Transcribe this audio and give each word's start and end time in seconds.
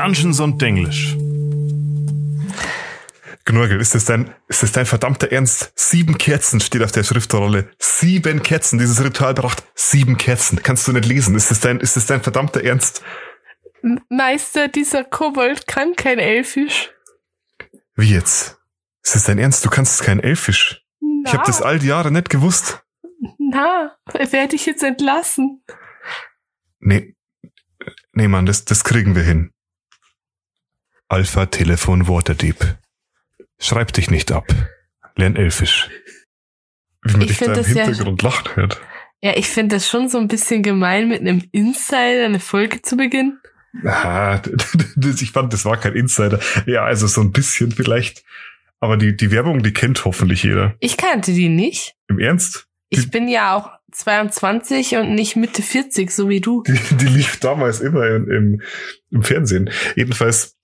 Dungeons 0.00 0.40
und 0.40 0.62
Denglisch. 0.62 1.14
Gnurgel, 3.44 3.78
ist 3.82 3.94
das 3.94 4.06
dein, 4.06 4.32
ist 4.48 4.62
das 4.62 4.72
dein 4.72 4.86
verdammter 4.86 5.30
Ernst? 5.30 5.74
Sieben 5.76 6.16
Kerzen 6.16 6.58
steht 6.60 6.82
auf 6.82 6.90
der 6.90 7.04
Schriftrolle. 7.04 7.68
Sieben 7.78 8.42
Kerzen. 8.42 8.78
Dieses 8.78 9.04
Ritual 9.04 9.34
braucht 9.34 9.62
sieben 9.74 10.16
Kerzen. 10.16 10.62
Kannst 10.62 10.88
du 10.88 10.92
nicht 10.92 11.04
lesen? 11.04 11.34
Ist 11.34 11.50
das 11.50 11.60
dein, 11.60 11.80
ist 11.80 11.96
das 11.96 12.06
dein 12.06 12.22
verdammter 12.22 12.64
Ernst? 12.64 13.02
Meister, 14.08 14.68
dieser 14.68 15.04
Kobold 15.04 15.66
kann 15.66 15.94
kein 15.96 16.18
Elfisch. 16.18 16.90
Wie 17.94 18.14
jetzt? 18.14 18.58
Ist 19.02 19.16
das 19.16 19.24
dein 19.24 19.36
Ernst? 19.38 19.66
Du 19.66 19.68
kannst 19.68 20.02
kein 20.02 20.20
Elfisch. 20.20 20.82
Na, 21.00 21.24
Ich 21.26 21.34
habe 21.34 21.44
das 21.44 21.60
all 21.60 21.78
die 21.78 21.88
Jahre 21.88 22.10
nicht 22.10 22.30
gewusst. 22.30 22.82
na, 23.36 23.98
werde 24.14 24.56
ich 24.56 24.64
jetzt 24.64 24.82
entlassen. 24.82 25.62
Nee. 26.78 27.14
Nee, 28.14 28.28
Mann, 28.28 28.46
das, 28.46 28.64
das 28.64 28.82
kriegen 28.82 29.14
wir 29.14 29.24
hin. 29.24 29.52
Alpha 31.10 31.46
Telefon 31.46 32.06
Waterdeep. 32.06 32.76
Schreib 33.58 33.92
dich 33.92 34.10
nicht 34.12 34.30
ab. 34.30 34.46
Lern 35.16 35.34
Elfisch. 35.34 35.90
Wie 37.02 37.12
man 37.12 37.22
Ich 37.22 37.28
dich 37.28 37.38
da 37.38 37.46
im 37.46 37.54
das 37.54 37.74
ja- 37.74 37.84
Hintergrund 37.86 38.22
lachen 38.22 38.54
hört. 38.54 38.80
Ja, 39.20 39.36
ich 39.36 39.48
finde 39.48 39.74
das 39.76 39.88
schon 39.88 40.08
so 40.08 40.18
ein 40.18 40.28
bisschen 40.28 40.62
gemein, 40.62 41.08
mit 41.08 41.20
einem 41.20 41.42
Insider 41.50 42.24
eine 42.26 42.38
Folge 42.38 42.80
zu 42.80 42.96
beginnen. 42.96 43.40
Ah, 43.84 44.40
ich 45.20 45.32
fand, 45.32 45.52
das 45.52 45.64
war 45.64 45.78
kein 45.78 45.94
Insider. 45.94 46.38
Ja, 46.66 46.84
also 46.84 47.08
so 47.08 47.20
ein 47.20 47.32
bisschen 47.32 47.72
vielleicht. 47.72 48.22
Aber 48.78 48.96
die, 48.96 49.16
die 49.16 49.32
Werbung, 49.32 49.62
die 49.64 49.72
kennt 49.72 50.04
hoffentlich 50.04 50.44
jeder. 50.44 50.74
Ich 50.78 50.96
kannte 50.96 51.32
die 51.32 51.48
nicht. 51.48 51.96
Im 52.08 52.20
Ernst? 52.20 52.66
Ich 52.88 53.10
bin 53.10 53.26
ja 53.28 53.56
auch 53.56 53.70
22 53.92 54.94
und 54.96 55.14
nicht 55.14 55.34
Mitte 55.36 55.62
40, 55.62 56.10
so 56.12 56.28
wie 56.28 56.40
du. 56.40 56.62
Die, 56.62 56.78
die 56.96 57.06
lief 57.08 57.40
damals 57.40 57.80
immer 57.80 58.06
im, 58.06 58.30
im, 58.30 58.62
im 59.10 59.22
Fernsehen. 59.22 59.70
Jedenfalls, 59.96 60.56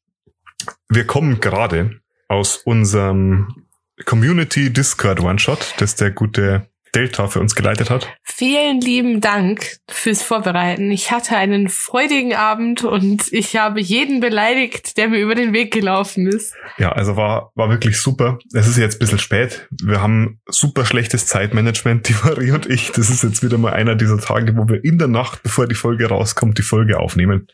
wir 0.89 1.06
kommen 1.06 1.41
gerade 1.41 2.00
aus 2.28 2.56
unserem 2.56 3.67
Community 4.05 4.73
Discord 4.73 5.20
One-Shot, 5.20 5.75
das 5.78 5.95
der 5.95 6.11
gute 6.11 6.69
Delta 6.97 7.27
für 7.27 7.41
uns 7.41 7.55
geleitet 7.55 7.91
hat. 7.91 8.08
Vielen 8.23 8.81
lieben 8.81 9.20
Dank 9.20 9.77
fürs 9.89 10.23
Vorbereiten. 10.23 10.91
Ich 10.91 11.11
hatte 11.11 11.36
einen 11.36 11.69
freudigen 11.69 12.34
Abend 12.34 12.84
und 12.84 13.31
ich 13.33 13.56
habe 13.56 13.81
jeden 13.81 14.20
beleidigt, 14.20 14.97
der 14.97 15.08
mir 15.08 15.19
über 15.19 15.34
den 15.34 15.53
Weg 15.53 15.75
gelaufen 15.75 16.27
ist. 16.27 16.55
Ja, 16.78 16.92
also 16.92 17.17
war, 17.17 17.53
war 17.55 17.69
wirklich 17.69 18.01
super. 18.01 18.39
Es 18.55 18.67
ist 18.67 18.78
jetzt 18.78 18.97
ein 18.97 18.98
bisschen 19.01 19.19
spät. 19.19 19.69
Wir 19.70 20.01
haben 20.01 20.41
super 20.48 20.86
schlechtes 20.86 21.27
Zeitmanagement, 21.27 22.08
die 22.08 22.14
Marie 22.25 22.53
und 22.53 22.64
ich. 22.64 22.92
Das 22.92 23.11
ist 23.11 23.23
jetzt 23.23 23.42
wieder 23.42 23.58
mal 23.58 23.75
einer 23.75 23.95
dieser 23.95 24.19
Tage, 24.19 24.56
wo 24.56 24.67
wir 24.67 24.83
in 24.83 24.98
der 24.98 25.08
Nacht, 25.08 25.42
bevor 25.42 25.67
die 25.67 25.75
Folge 25.75 26.08
rauskommt, 26.08 26.56
die 26.56 26.62
Folge 26.62 26.98
aufnehmen. 26.98 27.48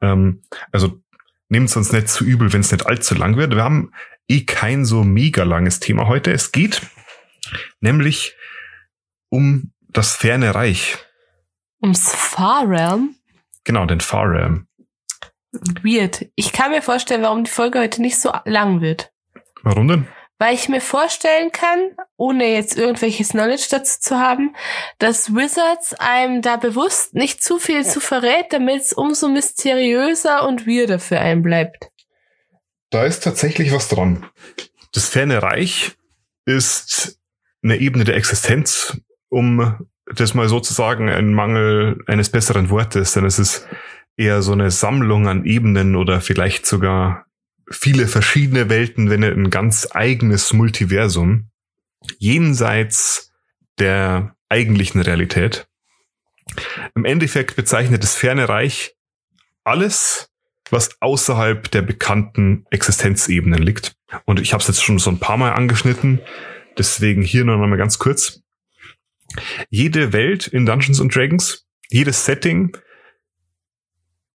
Ähm, 0.00 0.42
also 0.72 0.98
nehmt 1.48 1.68
es 1.68 1.76
uns 1.76 1.92
nicht 1.92 2.08
zu 2.08 2.24
übel, 2.24 2.52
wenn 2.52 2.60
es 2.60 2.72
nicht 2.72 2.86
allzu 2.86 3.14
lang 3.14 3.36
wird. 3.36 3.54
Wir 3.54 3.64
haben 3.64 3.92
eh 4.28 4.44
kein 4.44 4.84
so 4.84 5.04
mega 5.04 5.44
langes 5.44 5.80
Thema 5.80 6.06
heute. 6.06 6.32
Es 6.32 6.52
geht 6.52 6.82
nämlich 7.80 8.34
um 9.30 9.72
das 9.88 10.14
ferne 10.14 10.54
Reich. 10.54 10.98
Ums 11.82 12.12
Far 12.12 12.68
Realm? 12.68 13.14
Genau, 13.64 13.86
den 13.86 14.00
Far 14.00 14.30
Realm. 14.30 14.66
Weird. 15.82 16.26
Ich 16.34 16.52
kann 16.52 16.70
mir 16.70 16.82
vorstellen, 16.82 17.22
warum 17.22 17.44
die 17.44 17.50
Folge 17.50 17.78
heute 17.78 18.02
nicht 18.02 18.20
so 18.20 18.32
lang 18.44 18.80
wird. 18.80 19.10
Warum 19.62 19.88
denn? 19.88 20.06
Weil 20.38 20.54
ich 20.54 20.68
mir 20.68 20.80
vorstellen 20.80 21.50
kann, 21.50 21.78
ohne 22.16 22.52
jetzt 22.52 22.78
irgendwelches 22.78 23.30
Knowledge 23.30 23.66
dazu 23.70 24.00
zu 24.00 24.18
haben, 24.18 24.54
dass 24.98 25.34
Wizards 25.34 25.94
einem 25.94 26.42
da 26.42 26.56
bewusst 26.56 27.14
nicht 27.14 27.42
zu 27.42 27.58
viel 27.58 27.84
zu 27.84 28.00
verrät, 28.00 28.52
damit 28.52 28.82
es 28.82 28.92
umso 28.92 29.28
mysteriöser 29.28 30.46
und 30.46 30.66
weirder 30.66 31.00
für 31.00 31.18
einen 31.18 31.42
bleibt. 31.42 31.88
Da 32.90 33.04
ist 33.04 33.24
tatsächlich 33.24 33.72
was 33.72 33.88
dran. 33.88 34.24
Das 34.92 35.08
ferne 35.08 35.42
Reich 35.42 35.96
ist 36.46 37.18
eine 37.62 37.76
Ebene 37.76 38.04
der 38.04 38.16
Existenz, 38.16 38.96
um 39.28 39.88
das 40.06 40.34
mal 40.34 40.48
sozusagen 40.48 41.08
ein 41.08 41.34
Mangel 41.34 42.02
eines 42.06 42.30
besseren 42.30 42.70
Wortes, 42.70 43.12
denn 43.12 43.26
es 43.26 43.38
ist 43.38 43.66
eher 44.16 44.42
so 44.42 44.52
eine 44.52 44.70
Sammlung 44.70 45.28
an 45.28 45.44
Ebenen 45.44 45.96
oder 45.96 46.20
vielleicht 46.20 46.66
sogar 46.66 47.26
viele 47.70 48.06
verschiedene 48.06 48.68
Welten, 48.68 49.10
wenn 49.10 49.20
nicht 49.20 49.32
ein 49.32 49.50
ganz 49.50 49.88
eigenes 49.90 50.52
Multiversum, 50.52 51.50
jenseits 52.18 53.32
der 53.78 54.36
eigentlichen 54.48 55.00
Realität. 55.00 55.68
Im 56.94 57.04
Endeffekt 57.04 57.56
bezeichnet 57.56 58.02
das 58.02 58.14
ferne 58.14 58.48
Reich 58.48 58.94
alles, 59.64 60.30
was 60.70 60.90
außerhalb 61.00 61.70
der 61.70 61.82
bekannten 61.82 62.64
Existenzebenen 62.70 63.62
liegt. 63.62 63.96
Und 64.24 64.40
ich 64.40 64.52
habe 64.52 64.62
es 64.62 64.68
jetzt 64.68 64.82
schon 64.82 64.98
so 64.98 65.10
ein 65.10 65.18
paar 65.18 65.36
Mal 65.36 65.52
angeschnitten, 65.52 66.20
deswegen 66.76 67.22
hier 67.22 67.44
noch 67.44 67.54
einmal 67.54 67.78
ganz 67.78 67.98
kurz. 67.98 68.42
Jede 69.68 70.12
Welt 70.12 70.46
in 70.46 70.64
Dungeons 70.64 71.00
and 71.00 71.14
Dragons, 71.14 71.66
jedes 71.90 72.24
Setting 72.24 72.76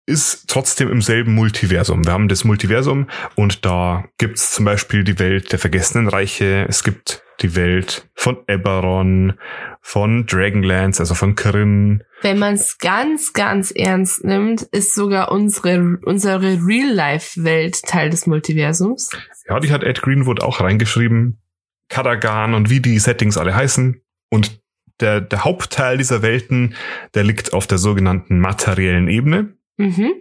ist 0.06 0.48
trotzdem 0.48 0.90
im 0.90 1.00
selben 1.00 1.34
Multiversum. 1.34 2.04
Wir 2.04 2.12
haben 2.12 2.28
das 2.28 2.44
Multiversum 2.44 3.08
und 3.36 3.64
da 3.64 4.04
gibt's 4.18 4.52
zum 4.52 4.64
Beispiel 4.64 5.04
die 5.04 5.18
Welt 5.18 5.52
der 5.52 5.58
vergessenen 5.58 6.08
Reiche, 6.08 6.66
es 6.68 6.82
gibt 6.82 7.22
die 7.40 7.54
Welt 7.56 8.08
von 8.14 8.38
Eberron, 8.46 9.34
von 9.80 10.26
Dragonlance, 10.26 11.00
also 11.00 11.14
von 11.14 11.34
Kryn, 11.34 12.04
Wenn 12.22 12.38
man 12.38 12.54
es 12.54 12.78
ganz, 12.78 13.32
ganz 13.32 13.72
ernst 13.72 14.24
nimmt, 14.24 14.62
ist 14.62 14.94
sogar 14.94 15.32
unsere, 15.32 15.98
unsere 16.04 16.64
Real-Life-Welt 16.64 17.82
Teil 17.82 18.10
des 18.10 18.26
Multiversums. 18.26 19.10
Ja, 19.48 19.58
die 19.58 19.72
hat 19.72 19.82
Ed 19.82 20.02
Greenwood 20.02 20.40
auch 20.40 20.60
reingeschrieben. 20.60 21.40
Kadagan 21.88 22.54
und 22.54 22.70
wie 22.70 22.80
die 22.80 22.98
Settings 22.98 23.36
alle 23.36 23.54
heißen. 23.54 24.00
Und 24.30 24.62
der, 25.00 25.20
der 25.20 25.44
Hauptteil 25.44 25.98
dieser 25.98 26.22
Welten, 26.22 26.74
der 27.14 27.24
liegt 27.24 27.52
auf 27.52 27.66
der 27.66 27.78
sogenannten 27.78 28.38
materiellen 28.38 29.08
Ebene. 29.08 29.56
Mhm. 29.76 30.12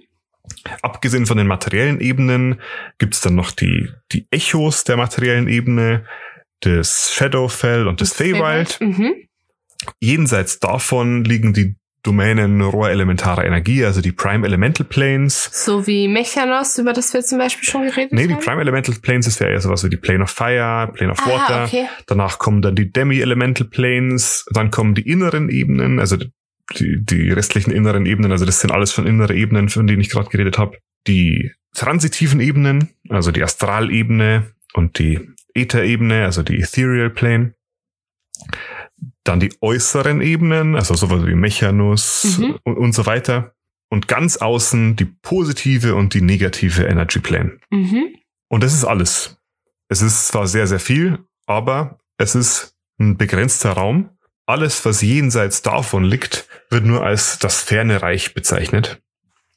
Abgesehen 0.82 1.26
von 1.26 1.38
den 1.38 1.48
materiellen 1.48 2.00
Ebenen 2.02 2.60
gibt's 2.98 3.22
dann 3.22 3.36
noch 3.36 3.52
die, 3.52 3.90
die 4.12 4.28
Echos 4.32 4.84
der 4.84 4.98
materiellen 4.98 5.48
Ebene, 5.48 6.06
das 6.62 7.12
Shadowfell 7.14 7.88
und 7.88 8.02
das 8.02 8.14
Feywild. 8.14 8.80
Mhm. 8.82 9.14
Jenseits 10.00 10.60
davon 10.60 11.24
liegen 11.24 11.54
die 11.54 11.76
Domänen 12.04 12.62
rohelementarer 12.62 13.46
Energie, 13.46 13.86
also 13.86 14.02
die 14.02 14.12
Prime 14.12 14.46
Elemental 14.46 14.86
Planes. 14.86 15.50
So 15.54 15.86
wie 15.86 16.08
Mechanos, 16.08 16.78
über 16.80 16.94
das 16.94 17.14
wir 17.14 17.22
zum 17.22 17.38
Beispiel 17.38 17.68
schon 17.70 17.84
geredet 17.86 18.12
Nee, 18.12 18.26
die 18.28 18.34
haben. 18.34 18.44
Prime 18.44 18.60
Elemental 18.62 18.96
Planes 19.00 19.28
ist 19.28 19.40
ja 19.40 19.48
eher 19.48 19.62
sowas 19.62 19.84
wie 19.84 19.90
die 19.90 19.98
Plane 19.98 20.24
of 20.24 20.32
Fire, 20.32 20.92
Plane 20.94 21.12
of 21.12 21.20
Ah, 21.20 21.30
Water. 21.30 21.64
okay. 21.66 21.86
Danach 22.08 22.40
kommen 22.40 22.64
dann 22.64 22.76
die 22.76 22.92
Demi-Elemental 22.92 23.68
Planes, 23.68 24.46
dann 24.52 24.72
kommen 24.72 24.96
die 24.96 25.08
inneren 25.08 25.50
Ebenen, 25.50 26.00
also 26.00 26.18
die, 26.80 27.04
die 27.04 27.32
restlichen 27.32 27.72
inneren 27.72 28.06
Ebenen, 28.06 28.32
also 28.32 28.46
das 28.46 28.60
sind 28.62 28.72
alles 28.72 28.94
schon 28.94 29.08
innere 29.08 29.36
Ebenen, 29.36 29.70
von 29.70 29.88
denen 29.88 30.02
ich 30.02 30.10
gerade 30.10 30.30
geredet 30.30 30.58
habe. 30.58 30.78
Die 31.08 31.52
transitiven 31.74 32.40
Ebenen, 32.40 32.90
also 33.10 33.32
die 33.32 33.44
Astralebene 33.44 34.52
und 34.74 35.00
die 35.00 35.20
Äther-Ebene, 35.54 36.26
also 36.26 36.44
die 36.44 36.60
Ethereal 36.60 37.10
Plane. 37.10 37.54
Dann 39.24 39.40
die 39.40 39.54
äußeren 39.62 40.22
Ebenen, 40.22 40.76
also 40.76 40.96
sowas 40.96 41.26
wie 41.26 41.36
Mechanus 41.36 42.38
Mhm. 42.40 42.58
und, 42.64 42.78
und 42.78 42.94
so 42.94 43.06
weiter. 43.06 43.54
Und 43.90 44.08
ganz 44.08 44.38
außen 44.38 44.96
die 44.96 45.06
positive 45.06 45.96
und 45.96 46.14
die 46.14 46.22
negative 46.22 46.86
Energy 46.86 47.20
Plane. 47.20 47.58
Mhm. 47.70 48.16
Und 48.48 48.64
das 48.64 48.74
ist 48.74 48.86
alles. 48.86 49.38
Es 49.90 50.02
ist 50.02 50.28
zwar 50.28 50.48
sehr, 50.48 50.66
sehr 50.68 50.80
viel, 50.80 51.20
aber 51.46 52.00
es 52.18 52.36
ist 52.36 52.76
ein 53.00 53.18
begrenzter 53.18 53.72
Raum. 53.72 54.10
Alles, 54.46 54.84
was 54.86 55.02
jenseits 55.02 55.62
davon 55.62 56.04
liegt, 56.04 56.48
wird 56.70 56.86
nur 56.86 57.04
als 57.04 57.40
das 57.40 57.62
ferne 57.62 58.02
Reich 58.02 58.34
bezeichnet. 58.34 59.02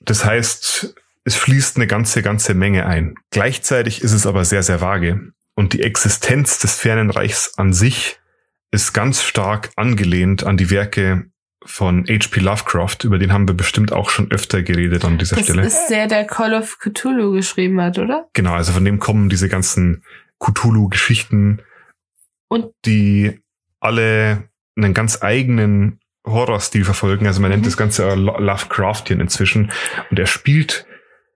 Das 0.00 0.24
heißt, 0.24 0.94
es 1.24 1.36
fließt 1.36 1.76
eine 1.76 1.86
ganze, 1.86 2.22
ganze 2.22 2.54
Menge 2.54 2.86
ein. 2.86 3.14
Gleichzeitig 3.30 4.02
ist 4.02 4.12
es 4.12 4.26
aber 4.26 4.44
sehr, 4.44 4.62
sehr 4.62 4.80
vage. 4.80 5.32
Und 5.54 5.72
die 5.72 5.82
Existenz 5.82 6.58
des 6.58 6.74
fernen 6.76 7.10
Reichs 7.10 7.54
an 7.56 7.72
sich 7.72 8.18
ist 8.70 8.92
ganz 8.92 9.22
stark 9.22 9.70
angelehnt 9.76 10.44
an 10.44 10.56
die 10.56 10.68
Werke 10.70 11.26
von 11.64 12.04
H.P. 12.06 12.40
Lovecraft, 12.40 12.98
über 13.04 13.18
den 13.18 13.32
haben 13.32 13.48
wir 13.48 13.54
bestimmt 13.54 13.90
auch 13.92 14.10
schon 14.10 14.30
öfter 14.30 14.62
geredet 14.62 15.04
an 15.04 15.16
dieser 15.16 15.36
Das 15.36 15.46
Stelle. 15.46 15.62
ist 15.62 15.86
der, 15.88 16.08
der 16.08 16.26
Call 16.26 16.52
of 16.52 16.78
Cthulhu 16.78 17.32
geschrieben 17.32 17.80
hat, 17.80 17.98
oder? 17.98 18.28
Genau, 18.34 18.52
also 18.52 18.72
von 18.72 18.84
dem 18.84 18.98
kommen 18.98 19.30
diese 19.30 19.48
ganzen 19.48 20.04
Cthulhu-Geschichten, 20.40 21.62
Und 22.48 22.72
die 22.84 23.40
alle 23.80 24.50
einen 24.76 24.94
ganz 24.94 25.22
eigenen 25.22 26.00
Horrorstil 26.26 26.84
verfolgen. 26.84 27.26
Also 27.26 27.40
man 27.40 27.50
nennt 27.50 27.62
Mhm. 27.62 27.66
das 27.66 27.76
Ganze 27.76 28.14
Lovecraftian 28.14 29.20
inzwischen. 29.20 29.70
Und 30.10 30.18
er 30.18 30.26
spielt 30.26 30.86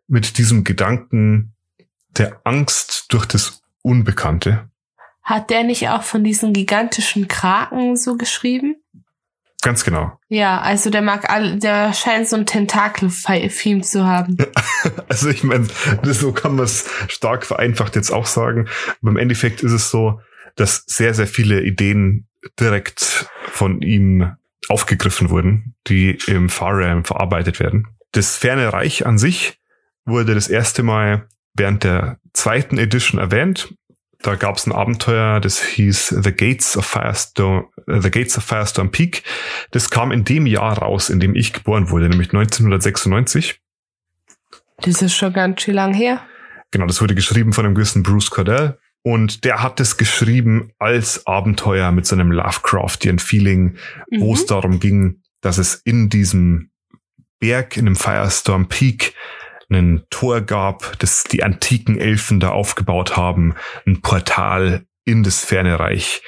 mit 0.06 0.38
diesem 0.38 0.64
Gedanken 0.64 1.54
der 2.16 2.40
Angst 2.44 3.06
durch 3.10 3.26
das 3.26 3.62
Unbekannte. 3.82 4.68
hat 5.22 5.50
der 5.50 5.62
nicht 5.62 5.90
auch 5.90 6.02
von 6.04 6.24
diesen 6.24 6.54
gigantischen 6.54 7.28
Kraken 7.28 7.96
so 7.96 8.16
geschrieben? 8.16 8.76
Ganz 9.60 9.84
genau. 9.84 10.18
Ja, 10.28 10.60
also 10.62 10.88
der 10.88 11.02
mag 11.02 11.28
all, 11.28 11.58
der 11.58 11.92
scheint 11.92 12.28
so 12.28 12.36
ein 12.36 12.46
Tentakel-Theme 12.46 13.82
zu 13.82 14.06
haben. 14.06 14.38
also 15.08 15.28
ich 15.28 15.42
meine, 15.44 15.66
so 16.04 16.32
kann 16.32 16.56
man 16.56 16.64
es 16.64 16.88
stark 17.08 17.44
vereinfacht 17.44 17.94
jetzt 17.96 18.10
auch 18.10 18.24
sagen. 18.26 18.68
Aber 19.02 19.10
im 19.10 19.16
Endeffekt 19.18 19.62
ist 19.62 19.72
es 19.72 19.90
so, 19.90 20.20
dass 20.58 20.84
sehr, 20.86 21.14
sehr 21.14 21.26
viele 21.26 21.62
Ideen 21.62 22.28
direkt 22.60 23.28
von 23.50 23.80
ihm 23.82 24.34
aufgegriffen 24.68 25.30
wurden, 25.30 25.74
die 25.86 26.18
im 26.26 26.50
Far 26.50 27.04
verarbeitet 27.04 27.58
werden. 27.60 27.88
Das 28.12 28.36
Ferne 28.36 28.72
Reich 28.72 29.06
an 29.06 29.18
sich 29.18 29.58
wurde 30.04 30.34
das 30.34 30.48
erste 30.48 30.82
Mal 30.82 31.28
während 31.54 31.84
der 31.84 32.18
zweiten 32.32 32.78
Edition 32.78 33.18
erwähnt 33.18 33.74
da 34.20 34.34
gab 34.34 34.56
es 34.56 34.66
ein 34.66 34.72
Abenteuer, 34.72 35.40
das 35.40 35.62
hieß 35.62 36.08
The 36.22 36.32
Gates 36.32 36.76
of 36.76 36.84
Firestorm, 36.84 37.66
äh, 37.86 38.00
The 38.00 38.10
Gates 38.10 38.36
of 38.36 38.44
Firestorm 38.44 38.90
Peak. 38.90 39.22
Das 39.70 39.90
kam 39.90 40.10
in 40.10 40.24
dem 40.24 40.46
Jahr 40.46 40.78
raus, 40.78 41.08
in 41.08 41.20
dem 41.20 41.34
ich 41.34 41.52
geboren 41.52 41.90
wurde, 41.90 42.08
nämlich 42.08 42.28
1996. 42.28 43.60
Das 44.78 45.02
ist 45.02 45.14
schon 45.14 45.32
ganz 45.32 45.62
schön 45.62 45.74
lang 45.74 45.94
her. 45.94 46.20
Genau, 46.70 46.86
das 46.86 47.00
wurde 47.00 47.14
geschrieben 47.14 47.52
von 47.52 47.64
einem 47.64 47.74
gewissen 47.74 48.02
Bruce 48.02 48.30
Cordell. 48.30 48.78
Und 49.08 49.46
der 49.46 49.62
hat 49.62 49.80
es 49.80 49.96
geschrieben 49.96 50.70
als 50.78 51.26
Abenteuer 51.26 51.92
mit 51.92 52.04
so 52.04 52.14
einem 52.14 52.30
Lovecraftian 52.30 53.18
Feeling, 53.18 53.78
mhm. 54.10 54.20
wo 54.20 54.34
es 54.34 54.44
darum 54.44 54.80
ging, 54.80 55.22
dass 55.40 55.56
es 55.56 55.76
in 55.76 56.10
diesem 56.10 56.72
Berg, 57.40 57.78
in 57.78 57.86
dem 57.86 57.96
Firestorm 57.96 58.68
Peak, 58.68 59.14
einen 59.70 60.02
Tor 60.10 60.42
gab, 60.42 60.98
das 60.98 61.24
die 61.24 61.42
antiken 61.42 61.98
Elfen 61.98 62.38
da 62.38 62.50
aufgebaut 62.50 63.16
haben, 63.16 63.54
ein 63.86 64.02
Portal 64.02 64.84
in 65.06 65.22
das 65.22 65.42
ferne 65.42 65.80
Reich. 65.80 66.20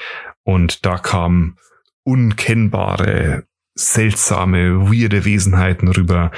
Und 0.43 0.87
da 0.87 0.97
kamen 0.97 1.59
unkennbare, 2.05 3.45
seltsame, 3.75 4.91
weirde 4.91 5.27
Wesenheiten 5.27 5.89
rüber 5.89 6.31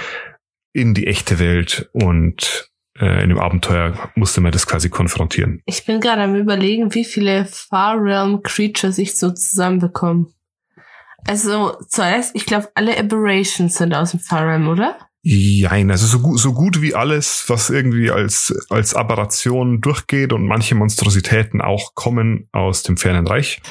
in 0.72 0.92
die 0.92 1.06
echte 1.06 1.38
Welt 1.38 1.88
und 1.92 2.71
in 2.98 3.30
dem 3.30 3.38
Abenteuer 3.38 4.10
musste 4.14 4.40
man 4.40 4.52
das 4.52 4.66
quasi 4.66 4.90
konfrontieren. 4.90 5.62
Ich 5.64 5.86
bin 5.86 6.00
gerade 6.00 6.22
am 6.22 6.34
überlegen, 6.34 6.94
wie 6.94 7.04
viele 7.04 7.46
Far 7.46 7.96
Realm 7.98 8.42
Creatures 8.42 8.98
ich 8.98 9.16
so 9.18 9.30
zusammenbekomme. 9.30 10.26
Also 11.26 11.76
zuerst, 11.88 12.34
ich 12.34 12.46
glaube, 12.46 12.68
alle 12.74 12.98
Aberrations 12.98 13.74
sind 13.74 13.94
aus 13.94 14.10
dem 14.10 14.20
Far 14.20 14.46
Realm, 14.46 14.68
oder? 14.68 14.98
Jein, 15.22 15.90
also 15.90 16.06
so 16.06 16.18
gut, 16.18 16.40
so 16.40 16.52
gut 16.52 16.82
wie 16.82 16.94
alles, 16.96 17.44
was 17.46 17.70
irgendwie 17.70 18.10
als, 18.10 18.52
als 18.68 18.94
Aberration 18.94 19.80
durchgeht 19.80 20.32
und 20.32 20.46
manche 20.46 20.74
Monstrositäten 20.74 21.60
auch 21.60 21.94
kommen 21.94 22.48
aus 22.50 22.82
dem 22.82 22.96
fernen 22.96 23.26
Reich. 23.26 23.62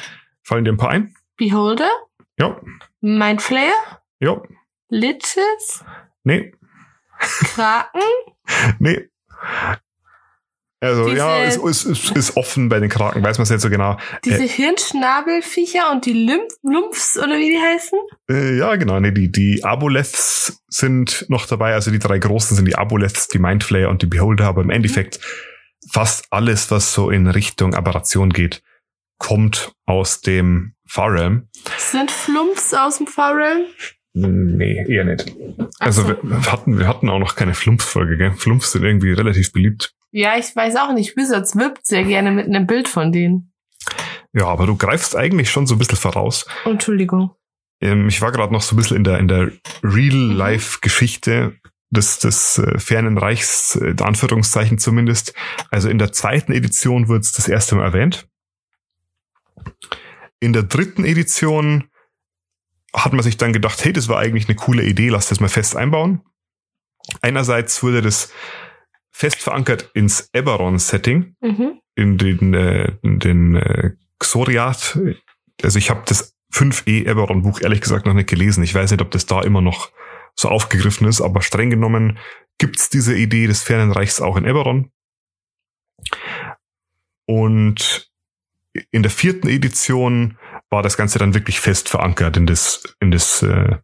Fallen 0.44 0.64
dir 0.64 0.72
ein 0.72 0.78
paar 0.78 0.92
ein? 0.92 1.14
Beholder? 1.36 1.90
Ja. 2.40 2.60
Mindflayer? 3.02 4.02
Ja. 4.22 4.42
Liches? 4.88 5.84
Nee. 6.24 6.54
Kraken? 7.20 8.02
nee. 8.80 9.11
Also 10.84 11.06
diese, 11.06 11.18
ja, 11.18 11.44
es 11.44 11.58
ist, 11.58 11.84
ist, 11.86 12.12
ist, 12.18 12.38
offen 12.38 12.68
bei 12.68 12.80
den 12.80 12.90
Kraken, 12.90 13.22
weiß 13.22 13.38
man 13.38 13.44
es 13.44 13.52
nicht 13.52 13.62
so 13.62 13.70
genau. 13.70 13.98
Diese 14.26 14.46
äh, 14.46 14.48
Hirnschnabelviecher 14.48 15.92
und 15.92 16.08
die 16.08 16.14
Lymph 16.14 16.56
Lymphs 16.64 17.20
oder 17.20 17.38
wie 17.38 17.52
die 17.52 17.60
heißen? 17.60 18.00
Äh, 18.28 18.58
ja, 18.58 18.76
genau. 18.78 19.00
Nee, 19.00 19.12
die, 19.12 19.32
die 19.32 19.64
Aboleths 19.64 20.64
sind 20.70 21.28
noch 21.30 21.46
dabei. 21.46 21.76
Also 21.76 21.92
die 21.92 22.00
drei 22.00 22.18
großen 22.18 22.58
sind 22.58 22.66
die 22.66 22.76
Aboleths, 22.76 23.28
die 23.28 23.38
Mindflayer 23.38 23.90
und 23.90 24.02
die 24.02 24.08
Beholder. 24.08 24.48
Aber 24.48 24.64
im 24.64 24.72
Endeffekt 24.72 25.20
fast 25.88 26.26
alles, 26.32 26.72
was 26.72 26.96
so 26.96 27.12
in 27.12 27.28
Richtung 27.28 27.76
Aberration 27.76 28.32
geht, 28.32 28.64
kommt 29.20 29.74
aus 29.86 30.22
dem 30.22 30.74
Farrelm. 30.88 31.48
Sind 31.78 32.10
Flumps 32.10 32.74
aus 32.74 32.98
dem 32.98 33.06
Farrelm? 33.06 33.66
Nee, 34.14 34.86
eher 34.88 35.06
nicht. 35.06 35.34
Also 35.80 36.04
so. 36.04 36.16
wir, 36.22 36.52
hatten, 36.52 36.78
wir 36.78 36.88
hatten 36.88 37.10
auch 37.10 37.20
noch 37.20 37.36
keine 37.36 37.54
Flumpf-Folge, 37.54 38.18
gell? 38.18 38.34
Flumpfs 38.34 38.74
sind 38.74 38.84
irgendwie 38.84 39.14
relativ 39.14 39.54
beliebt. 39.54 39.94
Ja, 40.12 40.38
ich 40.38 40.54
weiß 40.54 40.76
auch 40.76 40.94
nicht. 40.94 41.16
Wizards 41.16 41.56
wirbt 41.56 41.86
sehr 41.86 42.04
gerne 42.04 42.32
mit 42.32 42.46
einem 42.46 42.68
Bild 42.68 42.90
von 42.90 43.12
denen. 43.12 43.54
Ja, 44.34 44.48
aber 44.48 44.66
du 44.66 44.76
greifst 44.76 45.16
eigentlich 45.16 45.50
schon 45.50 45.66
so 45.66 45.76
ein 45.76 45.78
bisschen 45.78 45.98
voraus. 45.98 46.46
Entschuldigung. 46.66 47.32
Ähm, 47.82 48.08
ich 48.10 48.22
war 48.22 48.32
gerade 48.32 48.52
noch 48.52 48.62
so 48.62 48.76
ein 48.76 48.78
bisschen 48.78 48.98
in 48.98 49.04
der, 49.04 49.20
in 49.20 49.28
der 49.28 49.52
Real-Life-Geschichte 49.84 51.56
des, 51.90 52.20
des 52.20 52.58
äh, 52.58 52.80
fernen 52.80 53.18
Reichs, 53.18 53.76
äh, 53.76 53.96
der 53.96 54.08
Anführungszeichen 54.08 54.78
zumindest. 54.78 55.34
Also 55.70 55.90
in 55.90 55.98
der 55.98 56.12
zweiten 56.12 56.54
Edition 56.54 57.08
wird 57.08 57.24
es 57.24 57.32
das 57.32 57.48
erste 57.48 57.76
Mal 57.76 57.86
erwähnt. 57.86 58.28
In 60.40 60.54
der 60.54 60.64
dritten 60.64 61.06
Edition 61.06 61.91
hat 62.94 63.14
man 63.14 63.24
sich 63.24 63.38
dann 63.38 63.54
gedacht, 63.54 63.84
hey, 63.84 63.94
das 63.94 64.08
war 64.08 64.20
eigentlich 64.20 64.48
eine 64.48 64.56
coole 64.56 64.84
Idee, 64.84 65.10
lass 65.10 65.30
das 65.30 65.40
mal 65.40 65.50
fest 65.50 65.76
einbauen. 65.76 66.22
Einerseits 67.22 67.82
wurde 67.84 68.02
das 68.02 68.32
fest 69.12 69.38
verankert 69.38 69.92
ins 69.94 70.30
Eberron-Setting, 70.34 71.36
mhm. 71.42 71.80
in 71.96 72.18
den, 72.18 72.54
äh, 72.54 72.94
in 73.02 73.20
den 73.20 73.56
äh, 73.56 73.92
Xoriat. 74.20 75.00
Also 75.62 75.78
ich 75.78 75.90
habe 75.90 76.04
das 76.06 76.36
5e 76.54 77.06
Eberron-Buch 77.06 77.62
ehrlich 77.62 77.82
gesagt 77.82 78.06
noch 78.06 78.14
nicht 78.14 78.30
gelesen. 78.30 78.64
Ich 78.64 78.74
weiß 78.74 78.92
nicht, 78.92 79.02
ob 79.02 79.12
das 79.12 79.26
da 79.26 79.42
immer 79.42 79.62
noch 79.62 79.92
so 80.36 80.50
aufgegriffen 80.50 81.08
ist, 81.08 81.22
aber 81.22 81.42
streng 81.42 81.70
genommen 81.70 82.18
gibt's 82.58 82.90
diese 82.90 83.16
Idee 83.16 83.48
des 83.48 83.64
fernen 83.64 83.92
Reichs 83.92 84.22
auch 84.22 84.38
in 84.38 84.46
Eberron. 84.46 84.92
Und 87.26 88.12
in 88.92 89.04
der 89.04 89.12
vierten 89.12 89.48
Edition 89.48 90.38
war 90.72 90.82
das 90.82 90.98
Ganze 90.98 91.20
dann 91.20 91.36
wirklich 91.36 91.60
fest 91.60 91.90
verankert 91.90 92.38
in 92.38 92.48
das, 92.48 92.84
in 93.00 93.12
das 93.12 93.44
äh, 93.44 93.76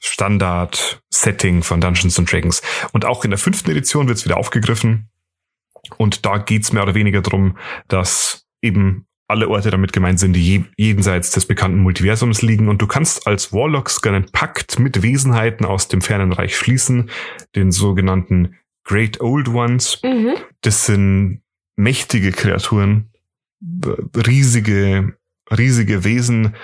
Standard-Setting 0.00 1.62
von 1.62 1.80
Dungeons 1.80 2.18
and 2.18 2.30
Dragons. 2.30 2.60
Und 2.92 3.04
auch 3.04 3.24
in 3.24 3.30
der 3.30 3.38
fünften 3.38 3.70
Edition 3.70 4.08
wird 4.08 4.18
es 4.18 4.24
wieder 4.24 4.36
aufgegriffen. 4.36 5.08
Und 5.96 6.26
da 6.26 6.38
geht's 6.38 6.72
mehr 6.72 6.82
oder 6.82 6.94
weniger 6.94 7.22
drum, 7.22 7.56
dass 7.88 8.46
eben 8.60 9.06
alle 9.28 9.48
Orte 9.48 9.70
damit 9.70 9.92
gemeint 9.92 10.20
sind, 10.20 10.34
die 10.34 10.64
jenseits 10.76 11.32
des 11.32 11.46
bekannten 11.46 11.78
Multiversums 11.78 12.42
liegen. 12.42 12.68
Und 12.68 12.82
du 12.82 12.86
kannst 12.86 13.26
als 13.26 13.52
Warlocks 13.52 14.02
einen 14.04 14.30
Pakt 14.30 14.78
mit 14.78 15.02
Wesenheiten 15.02 15.66
aus 15.66 15.88
dem 15.88 16.02
fernen 16.02 16.32
Reich 16.32 16.56
schließen, 16.56 17.10
den 17.54 17.72
sogenannten 17.72 18.56
Great 18.84 19.20
Old 19.20 19.48
Ones. 19.48 20.00
Mhm. 20.04 20.34
Das 20.60 20.86
sind 20.86 21.42
mächtige 21.76 22.32
Kreaturen, 22.32 23.10
riesige, 24.14 25.16
riesige 25.50 26.04
Wesen, 26.04 26.54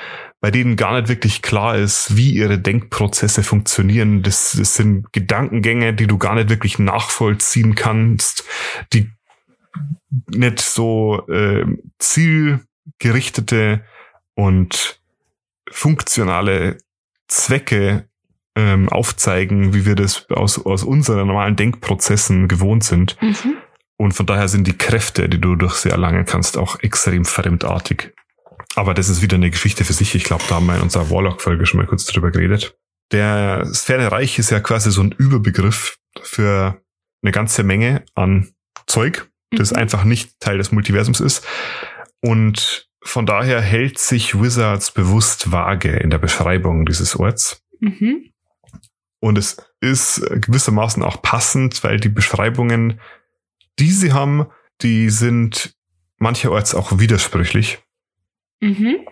bei 0.40 0.50
denen 0.50 0.76
gar 0.76 0.98
nicht 0.98 1.08
wirklich 1.08 1.40
klar 1.40 1.76
ist, 1.76 2.16
wie 2.16 2.32
ihre 2.32 2.58
Denkprozesse 2.58 3.42
funktionieren. 3.42 4.22
Das, 4.22 4.56
das 4.58 4.74
sind 4.74 5.12
Gedankengänge, 5.12 5.94
die 5.94 6.06
du 6.06 6.18
gar 6.18 6.34
nicht 6.34 6.48
wirklich 6.48 6.78
nachvollziehen 6.78 7.74
kannst, 7.74 8.44
die 8.92 9.10
nicht 10.28 10.60
so 10.60 11.26
äh, 11.28 11.64
zielgerichtete 11.98 13.84
und 14.34 15.00
funktionale 15.70 16.78
Zwecke 17.28 18.08
ähm, 18.56 18.88
aufzeigen, 18.88 19.72
wie 19.74 19.86
wir 19.86 19.94
das 19.94 20.28
aus, 20.30 20.64
aus 20.64 20.82
unseren 20.82 21.28
normalen 21.28 21.56
Denkprozessen 21.56 22.48
gewohnt 22.48 22.84
sind. 22.84 23.16
Mhm. 23.22 23.56
Und 23.96 24.12
von 24.12 24.26
daher 24.26 24.48
sind 24.48 24.66
die 24.66 24.76
Kräfte, 24.76 25.28
die 25.28 25.40
du 25.40 25.54
durch 25.54 25.74
sie 25.74 25.90
erlangen 25.90 26.26
kannst, 26.26 26.58
auch 26.58 26.80
extrem 26.80 27.24
fremdartig. 27.24 28.12
Aber 28.74 28.94
das 28.94 29.08
ist 29.08 29.22
wieder 29.22 29.36
eine 29.36 29.50
Geschichte 29.50 29.84
für 29.84 29.92
sich. 29.92 30.14
Ich 30.14 30.24
glaube, 30.24 30.44
da 30.48 30.56
haben 30.56 30.66
wir 30.66 30.76
in 30.76 30.82
unserer 30.82 31.10
Warlock-Folge 31.10 31.66
schon 31.66 31.78
mal 31.78 31.86
kurz 31.86 32.06
drüber 32.06 32.30
geredet. 32.30 32.76
Der 33.10 33.66
Sphäre 33.72 34.10
Reich 34.10 34.38
ist 34.38 34.50
ja 34.50 34.60
quasi 34.60 34.90
so 34.90 35.02
ein 35.02 35.12
Überbegriff 35.12 35.98
für 36.22 36.82
eine 37.22 37.32
ganze 37.32 37.62
Menge 37.62 38.04
an 38.14 38.52
Zeug, 38.86 39.30
das 39.50 39.70
mhm. 39.70 39.76
einfach 39.76 40.04
nicht 40.04 40.40
Teil 40.40 40.58
des 40.58 40.72
Multiversums 40.72 41.20
ist. 41.20 41.46
Und 42.20 42.88
von 43.04 43.26
daher 43.26 43.60
hält 43.60 43.98
sich 43.98 44.40
Wizards 44.40 44.92
bewusst 44.92 45.52
vage 45.52 45.96
in 45.96 46.10
der 46.10 46.18
Beschreibung 46.18 46.86
dieses 46.86 47.16
Orts. 47.16 47.62
Mhm. 47.80 48.30
Und 49.20 49.38
es 49.38 49.56
ist 49.80 50.22
gewissermaßen 50.30 51.02
auch 51.02 51.22
passend, 51.22 51.84
weil 51.84 52.00
die 52.00 52.08
Beschreibungen, 52.08 53.00
die 53.78 53.90
sie 53.90 54.12
haben, 54.12 54.46
die 54.80 55.10
sind 55.10 55.74
mancherorts 56.18 56.74
auch 56.74 56.98
widersprüchlich. 56.98 57.80
Mhm. 58.62 59.06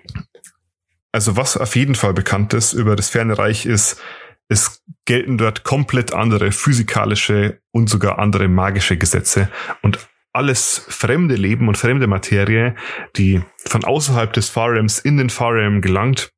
Also 1.13 1.37
was 1.37 1.57
auf 1.57 1.75
jeden 1.75 1.97
Fall 1.97 2.15
bekannt 2.15 2.55
ist 2.55 2.73
über 2.73 2.95
das 2.95 3.11
Ferne 3.11 3.37
Reich 3.37 3.67
ist, 3.67 4.01
es 4.49 4.83
gelten 5.05 5.39
dort 5.39 5.65
komplett 5.65 6.15
andere 6.15 6.53
physikalische 6.53 7.61
und 7.73 7.91
sogar 7.91 8.19
andere 8.19 8.49
magische 8.49 8.97
Gesetze 8.97 9.51
und 9.83 10.09
alles 10.33 10.85
fremde 10.89 11.35
Leben 11.35 11.67
und 11.67 11.77
fremde 11.77 12.07
Materie, 12.07 12.77
die 13.17 13.43
von 13.59 13.85
außerhalb 13.85 14.33
des 14.33 14.49
Farems 14.49 15.01
in 15.01 15.17
den 15.17 15.31
Farem 15.31 15.81
gelangt, 15.81 16.33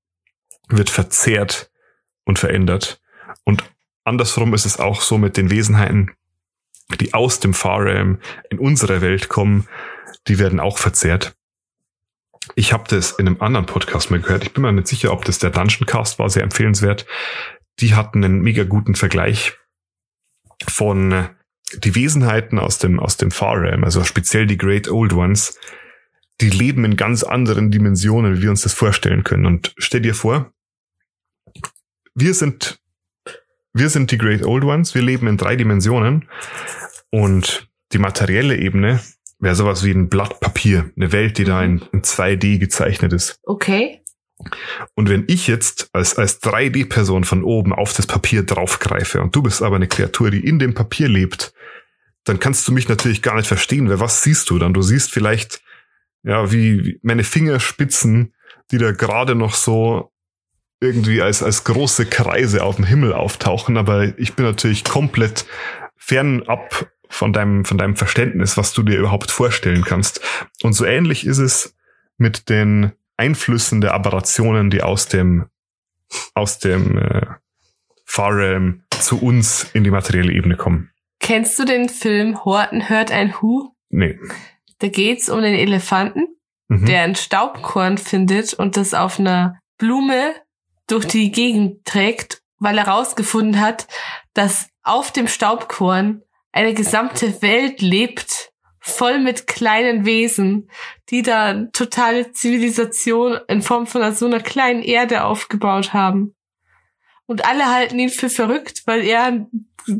wird 0.69 0.89
verzehrt 0.89 1.71
und 2.25 2.39
verändert. 2.39 3.03
Und 3.45 3.65
andersrum 4.05 4.55
ist 4.55 4.65
es 4.65 4.81
auch 4.81 5.03
so 5.03 5.19
mit 5.19 5.37
den 5.37 5.51
Wesenheiten, 5.51 6.13
die 6.99 7.13
aus 7.13 7.41
dem 7.41 7.53
Farem 7.53 8.21
in 8.49 8.59
unsere 8.59 9.03
Welt 9.03 9.29
kommen, 9.29 9.69
die 10.29 10.39
werden 10.39 10.61
auch 10.61 10.79
verzehrt. 10.79 11.35
Ich 12.55 12.73
habe 12.73 12.85
das 12.89 13.13
in 13.13 13.27
einem 13.27 13.41
anderen 13.41 13.67
Podcast 13.67 14.11
mal 14.11 14.21
gehört. 14.21 14.45
Ich 14.45 14.53
bin 14.53 14.63
mir 14.63 14.73
nicht 14.73 14.89
sicher, 14.89 15.13
ob 15.13 15.25
das 15.25 15.39
der 15.39 15.51
Dungeon 15.51 15.87
Cast 15.87 16.19
war, 16.19 16.29
sehr 16.29 16.43
empfehlenswert. 16.43 17.07
Die 17.81 17.95
hatten 17.95 18.25
einen 18.25 18.41
mega 18.41 18.65
guten 18.65 18.95
Vergleich 18.95 19.53
von 20.69 21.13
äh, 21.13 21.29
die 21.77 21.95
Wesenheiten 21.95 22.59
aus 22.59 22.79
dem, 22.79 23.01
aus 23.01 23.17
dem 23.17 23.31
Far 23.31 23.61
Realm, 23.61 23.85
also 23.85 24.05
speziell 24.05 24.47
die 24.47 24.59
Great 24.59 24.89
Old 24.89 25.13
Ones, 25.13 25.59
die 26.41 26.51
leben 26.51 26.85
in 26.85 26.97
ganz 26.97 27.23
anderen 27.23 27.71
Dimensionen, 27.71 28.37
wie 28.37 28.43
wir 28.43 28.51
uns 28.51 28.63
das 28.63 28.75
vorstellen 28.75 29.25
können. 29.25 29.47
Und 29.47 29.73
stell 29.79 30.01
dir 30.01 30.15
vor, 30.15 30.53
wir 32.15 32.35
sind, 32.35 32.81
wir 33.73 33.89
sind 33.89 34.11
die 34.11 34.19
Great 34.19 34.43
Old 34.43 34.65
Ones, 34.65 34.95
wir 34.95 35.03
leben 35.03 35.29
in 35.29 35.37
drei 35.37 35.57
Dimensionen 35.57 36.29
und 37.11 37.69
die 37.93 37.99
materielle 37.99 38.57
Ebene 38.57 39.01
wäre 39.43 39.57
sowas 39.57 39.85
wie 39.85 39.91
ein 39.91 40.09
Blatt 40.09 40.41
Papier, 40.41 40.91
eine 40.97 41.13
Welt, 41.13 41.37
die 41.37 41.45
da 41.45 41.63
in, 41.63 41.75
mhm. 41.75 41.89
in 41.93 42.03
2D 42.03 42.59
gezeichnet 42.59 43.13
ist. 43.13 43.39
Okay. 43.43 44.01
Und 44.95 45.09
wenn 45.09 45.25
ich 45.29 45.47
jetzt 45.47 45.89
als, 45.93 46.17
als 46.17 46.41
3D-Person 46.43 47.25
von 47.25 47.45
oben 47.45 47.73
auf 47.73 47.93
das 47.93 48.07
Papier 48.07 48.45
draufgreife 48.45 49.21
und 49.21 49.37
du 49.37 49.43
bist 49.43 49.63
aber 49.63 49.77
eine 49.77 49.89
Kreatur, 49.89 50.31
die 50.31 50.47
in 50.47 50.59
dem 50.59 50.75
Papier 50.75 51.09
lebt, 51.09 51.53
dann 52.25 52.39
kannst 52.39 52.67
du 52.67 52.73
mich 52.73 52.89
natürlich 52.89 53.23
gar 53.23 53.37
nicht 53.37 53.49
verstehen, 53.49 53.89
weil 53.89 54.01
was 54.01 54.23
siehst 54.23 54.49
du 54.51 54.59
dann? 54.59 54.75
Du 54.75 54.83
siehst 54.83 55.11
vielleicht, 55.11 55.61
ja, 56.23 56.53
wie, 56.53 56.85
wie 56.85 57.01
meine 57.03 57.25
Fingerspitzen, 57.25 58.35
die 58.71 58.79
da 58.79 58.93
gerade 58.93 59.35
noch 59.35 59.55
so 59.55 60.13
irgendwie 60.81 61.21
als, 61.21 61.43
als 61.43 61.65
große 61.65 62.07
Kreise 62.07 62.63
auf 62.65 62.77
dem 62.77 62.85
Himmel 62.85 63.13
auftauchen, 63.13 63.77
aber 63.77 64.19
ich 64.19 64.35
bin 64.35 64.45
natürlich 64.45 64.85
komplett 64.85 65.47
fernab 65.97 66.92
von 67.13 67.33
deinem, 67.33 67.65
von 67.65 67.79
deinem 67.79 67.97
Verständnis, 67.97 68.57
was 68.57 68.73
du 68.73 68.83
dir 68.83 68.99
überhaupt 68.99 69.31
vorstellen 69.31 69.85
kannst. 69.85 70.21
Und 70.63 70.73
so 70.73 70.85
ähnlich 70.85 71.27
ist 71.27 71.39
es 71.39 71.77
mit 72.17 72.49
den 72.49 72.93
Einflüssen 73.17 73.81
der 73.81 73.95
Aberrationen, 73.95 74.71
die 74.71 74.83
aus 74.83 75.09
dem, 75.09 75.47
aus 76.35 76.59
dem 76.59 76.99
äh, 76.99 77.27
Farrealm 78.05 78.85
zu 78.91 79.23
uns 79.23 79.71
in 79.75 79.85
die 79.85 79.91
materielle 79.91 80.33
Ebene 80.33 80.57
kommen. 80.57 80.91
Kennst 81.21 81.59
du 81.59 81.65
den 81.65 81.89
Film 81.89 82.45
Horten 82.45 82.89
hört 82.89 83.13
ein 83.13 83.41
Hu? 83.41 83.71
Nee. 83.91 84.19
Da 84.79 84.89
geht's 84.89 85.29
um 85.29 85.43
den 85.43 85.55
Elefanten, 85.55 86.27
mhm. 86.69 86.87
der 86.87 87.03
ein 87.03 87.15
Staubkorn 87.15 87.99
findet 87.99 88.55
und 88.55 88.77
das 88.77 88.95
auf 88.95 89.21
einer 89.21 89.61
Blume 89.79 90.35
durch 90.89 91.07
die 91.07 91.31
Gegend 91.31 91.85
trägt, 91.85 92.43
weil 92.59 92.79
er 92.79 92.87
herausgefunden 92.87 93.61
hat, 93.61 93.87
dass 94.35 94.69
auf 94.83 95.13
dem 95.13 95.29
Staubkorn 95.29 96.23
eine 96.53 96.75
gesamte 96.75 97.43
Welt 97.43 97.81
lebt, 97.81 98.53
voll 98.79 99.19
mit 99.19 99.47
kleinen 99.47 100.05
Wesen, 100.05 100.69
die 101.09 101.23
da 101.23 101.67
totale 101.73 102.33
Zivilisation 102.33 103.39
in 103.49 103.63
Form 103.63 103.87
von 103.87 104.15
so 104.15 104.27
einer 104.27 104.41
kleinen 104.41 104.83
Erde 104.83 105.25
aufgebaut 105.25 105.93
haben. 105.93 106.35
Und 107.27 107.47
alle 107.47 107.67
halten 107.67 107.99
ihn 107.99 108.11
für 108.11 108.29
verrückt, 108.29 108.83
weil 108.87 109.03
er, 109.03 109.47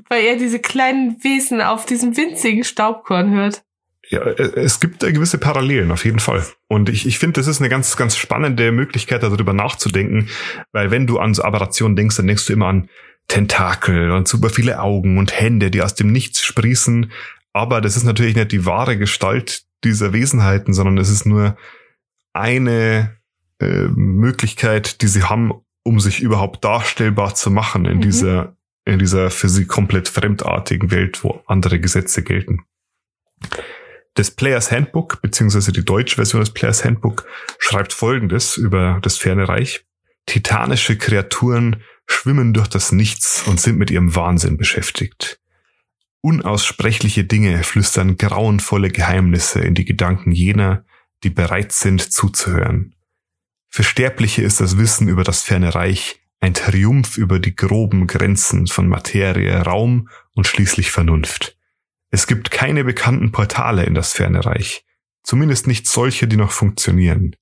weil 0.09 0.25
er 0.25 0.37
diese 0.37 0.59
kleinen 0.59 1.23
Wesen 1.23 1.61
auf 1.63 1.87
diesem 1.87 2.17
winzigen 2.17 2.65
Staubkorn 2.65 3.31
hört. 3.31 3.63
Ja, 4.11 4.21
es 4.27 4.81
gibt 4.81 5.01
gewisse 5.01 5.39
Parallelen, 5.39 5.91
auf 5.91 6.05
jeden 6.05 6.19
Fall. 6.19 6.45
Und 6.69 6.91
ich, 6.91 7.07
ich 7.07 7.19
finde, 7.19 7.41
das 7.41 7.47
ist 7.47 7.61
eine 7.61 7.71
ganz, 7.71 7.97
ganz 7.97 8.17
spannende 8.17 8.73
Möglichkeit, 8.73 9.23
darüber 9.23 9.55
nachzudenken, 9.55 10.29
weil 10.73 10.91
wenn 10.91 11.07
du 11.07 11.19
an 11.19 11.33
so 11.33 11.45
Aberrationen 11.45 11.97
denkst, 11.97 12.17
dann 12.17 12.27
denkst 12.27 12.47
du 12.47 12.53
immer 12.53 12.67
an 12.67 12.91
Tentakel 13.29 14.11
und 14.11 14.29
super 14.29 14.51
viele 14.51 14.81
Augen 14.81 15.19
und 15.19 15.39
Hände, 15.39 15.71
die 15.71 15.83
aus 15.83 15.95
dem 15.95 16.13
Nichts 16.13 16.43
sprießen. 16.43 17.13
Aber 17.53 17.81
das 17.81 17.97
ist 17.97 18.05
natürlich 18.05 18.37
nicht 18.37 18.53
die 18.53 18.67
wahre 18.67 18.97
Gestalt 18.99 19.65
dieser 19.85 20.13
Wesenheiten, 20.13 20.75
sondern 20.75 20.99
es 20.99 21.11
ist 21.11 21.27
nur 21.27 21.57
eine 22.33 23.17
äh, 23.61 23.89
Möglichkeit, 23.95 25.03
die 25.03 25.09
sie 25.09 25.25
haben, 25.25 25.53
um 25.85 26.01
sich 26.01 26.21
überhaupt 26.21 26.65
darstellbar 26.65 27.35
zu 27.35 27.51
machen 27.51 27.85
in 27.85 27.99
mhm. 27.99 28.03
dieser, 28.03 28.57
in 28.85 28.99
dieser 28.99 29.31
für 29.31 29.49
sie 29.49 29.67
komplett 29.67 30.09
fremdartigen 30.09 30.91
Welt, 30.91 31.23
wo 31.25 31.43
andere 31.47 31.81
Gesetze 31.81 32.23
gelten. 32.23 32.65
Das 34.15 34.31
Players 34.31 34.71
Handbook, 34.71 35.23
beziehungsweise 35.23 35.73
die 35.73 35.85
deutsche 35.85 36.17
Version 36.17 36.41
des 36.41 36.51
Players 36.51 36.85
Handbook, 36.85 37.27
schreibt 37.59 37.93
Folgendes 37.93 38.57
über 38.57 38.99
das 39.03 39.17
ferne 39.17 39.49
Reich. 39.49 39.85
Titanische 40.27 40.97
Kreaturen 40.97 41.83
schwimmen 42.07 42.53
durch 42.53 42.69
das 42.69 42.93
Nichts 42.93 43.43
und 43.47 43.61
sind 43.61 43.79
mit 43.79 43.91
ihrem 43.91 44.15
Wahnsinn 44.15 44.57
beschäftigt. 44.57 45.41
Unaussprechliche 46.21 47.25
Dinge 47.25 47.65
flüstern 47.65 48.17
grauenvolle 48.17 48.91
Geheimnisse 48.91 49.61
in 49.61 49.75
die 49.75 49.85
Gedanken 49.85 50.33
jener, 50.33 50.85
die 51.25 51.31
bereit 51.31 51.73
sind 51.73 52.13
zuzuhören. 52.13 52.95
Für 53.69 53.83
Sterbliche 53.83 54.43
ist 54.43 54.61
das 54.61 54.79
Wissen 54.79 55.09
über 55.09 55.25
das 55.25 55.43
ferne 55.43 55.75
Reich 55.75 56.23
ein 56.43 56.55
Triumph 56.55 57.19
über 57.19 57.39
die 57.39 57.55
groben 57.55 58.09
Grenzen 58.09 58.67
von 58.67 58.89
Materie, 58.89 59.57
Raum 59.63 60.09
und 60.35 60.47
schließlich 60.47 60.91
Vernunft. 60.91 61.57
Es 62.11 62.27
gibt 62.27 62.51
keine 62.51 62.83
bekannten 62.83 63.31
Portale 63.31 63.85
in 63.85 63.95
das 63.95 64.13
ferne 64.13 64.45
Reich, 64.45 64.85
zumindest 65.23 65.69
nicht 65.69 65.87
solche, 65.87 66.27
die 66.27 66.37
noch 66.37 66.51
funktionieren. 66.51 67.37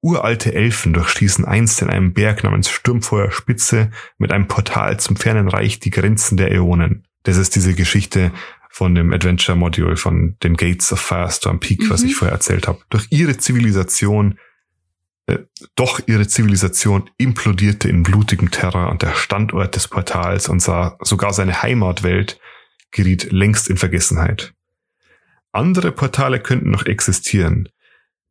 Uralte 0.00 0.54
Elfen 0.54 0.92
durchschießen 0.92 1.44
einst 1.44 1.82
in 1.82 1.90
einem 1.90 2.12
Berg 2.12 2.44
namens 2.44 2.70
Sturmfeuer 2.70 3.32
Spitze 3.32 3.90
mit 4.18 4.30
einem 4.30 4.46
Portal 4.46 5.00
zum 5.00 5.16
fernen 5.16 5.48
Reich 5.48 5.80
die 5.80 5.90
Grenzen 5.90 6.36
der 6.36 6.52
Äonen. 6.52 7.06
Das 7.24 7.36
ist 7.36 7.56
diese 7.56 7.74
Geschichte 7.74 8.30
von 8.70 8.94
dem 8.94 9.12
Adventure 9.12 9.56
Module 9.56 9.96
von 9.96 10.36
den 10.42 10.54
Gates 10.54 10.92
of 10.92 11.00
Firestorm 11.00 11.60
Peak, 11.60 11.84
mhm. 11.84 11.90
was 11.90 12.02
ich 12.02 12.14
vorher 12.14 12.34
erzählt 12.34 12.68
habe. 12.68 12.78
Durch 12.90 13.06
ihre 13.10 13.38
Zivilisation, 13.38 14.38
äh, 15.26 15.38
doch 15.74 16.00
ihre 16.06 16.28
Zivilisation 16.28 17.08
implodierte 17.16 17.88
in 17.88 18.02
blutigem 18.02 18.50
Terror 18.50 18.90
und 18.90 19.02
der 19.02 19.14
Standort 19.14 19.74
des 19.74 19.88
Portals 19.88 20.48
und 20.48 20.60
sah 20.60 20.98
sogar 21.00 21.32
seine 21.32 21.62
Heimatwelt 21.62 22.38
geriet 22.90 23.32
längst 23.32 23.68
in 23.68 23.78
Vergessenheit. 23.78 24.52
Andere 25.52 25.90
Portale 25.90 26.38
könnten 26.38 26.70
noch 26.70 26.84
existieren. 26.84 27.70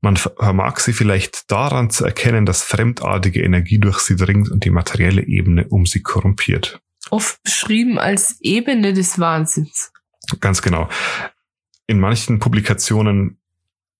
Man 0.05 0.17
vermag 0.17 0.77
sie 0.77 0.93
vielleicht 0.93 1.51
daran 1.51 1.89
zu 1.89 2.05
erkennen, 2.05 2.45
dass 2.45 2.61
fremdartige 2.61 3.41
Energie 3.41 3.79
durch 3.79 3.97
sie 4.01 4.15
dringt 4.15 4.51
und 4.51 4.63
die 4.63 4.69
materielle 4.69 5.25
Ebene 5.25 5.67
um 5.67 5.87
sie 5.87 6.03
korrumpiert. 6.03 6.79
Oft 7.09 7.41
beschrieben 7.41 7.97
als 7.97 8.37
Ebene 8.39 8.93
des 8.93 9.17
Wahnsinns. 9.17 9.91
Ganz 10.41 10.61
genau. 10.61 10.89
In 11.87 11.99
manchen 11.99 12.37
Publikationen 12.37 13.39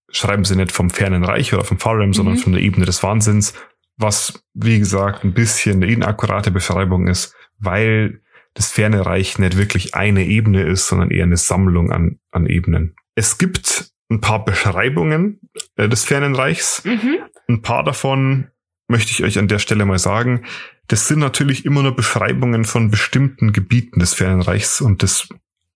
schreiben 0.08 0.44
sie 0.44 0.54
nicht 0.54 0.70
vom 0.70 0.90
fernen 0.90 1.24
Reich 1.24 1.52
oder 1.52 1.64
vom 1.64 1.80
Farem, 1.80 2.10
mhm. 2.10 2.14
sondern 2.14 2.36
von 2.36 2.52
der 2.52 2.62
Ebene 2.62 2.86
des 2.86 3.02
Wahnsinns, 3.02 3.54
was, 3.96 4.44
wie 4.54 4.78
gesagt, 4.78 5.24
ein 5.24 5.34
bisschen 5.34 5.82
eine 5.82 5.92
inakkurate 5.92 6.52
Beschreibung 6.52 7.08
ist, 7.08 7.34
weil 7.58 8.22
das 8.54 8.70
ferne 8.70 9.04
Reich 9.04 9.40
nicht 9.40 9.56
wirklich 9.56 9.96
eine 9.96 10.24
Ebene 10.24 10.62
ist, 10.62 10.86
sondern 10.86 11.10
eher 11.10 11.24
eine 11.24 11.36
Sammlung 11.36 11.90
an, 11.90 12.20
an 12.30 12.46
Ebenen. 12.46 12.94
Es 13.16 13.38
gibt 13.38 13.90
ein 14.08 14.20
paar 14.20 14.44
Beschreibungen 14.44 15.40
äh, 15.76 15.88
des 15.88 16.04
fernen 16.04 16.34
Reichs. 16.34 16.84
Mhm. 16.84 17.18
Ein 17.48 17.62
paar 17.62 17.84
davon 17.84 18.48
möchte 18.88 19.10
ich 19.10 19.24
euch 19.24 19.38
an 19.38 19.48
der 19.48 19.58
Stelle 19.58 19.84
mal 19.84 19.98
sagen. 19.98 20.44
Das 20.88 21.08
sind 21.08 21.18
natürlich 21.18 21.64
immer 21.64 21.82
nur 21.82 21.96
Beschreibungen 21.96 22.64
von 22.64 22.90
bestimmten 22.90 23.52
Gebieten 23.52 23.98
des 23.98 24.14
fernen 24.14 24.42
Reichs 24.42 24.80
und 24.80 25.02
das 25.02 25.28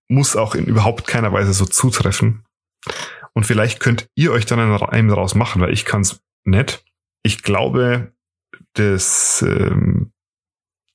muss 0.08 0.36
auch 0.36 0.54
in 0.54 0.66
überhaupt 0.66 1.06
keiner 1.06 1.32
Weise 1.32 1.52
so 1.52 1.64
zutreffen. 1.66 2.44
Und 3.32 3.46
vielleicht 3.46 3.80
könnt 3.80 4.08
ihr 4.14 4.32
euch 4.32 4.46
dann 4.46 4.58
einen 4.58 4.74
Reim 4.74 5.08
daraus 5.08 5.34
machen, 5.34 5.60
weil 5.62 5.72
ich 5.72 5.84
kann 5.84 6.02
es 6.02 6.20
nicht. 6.44 6.84
Ich 7.22 7.42
glaube, 7.42 8.12
das 8.74 9.42
ähm, 9.42 10.12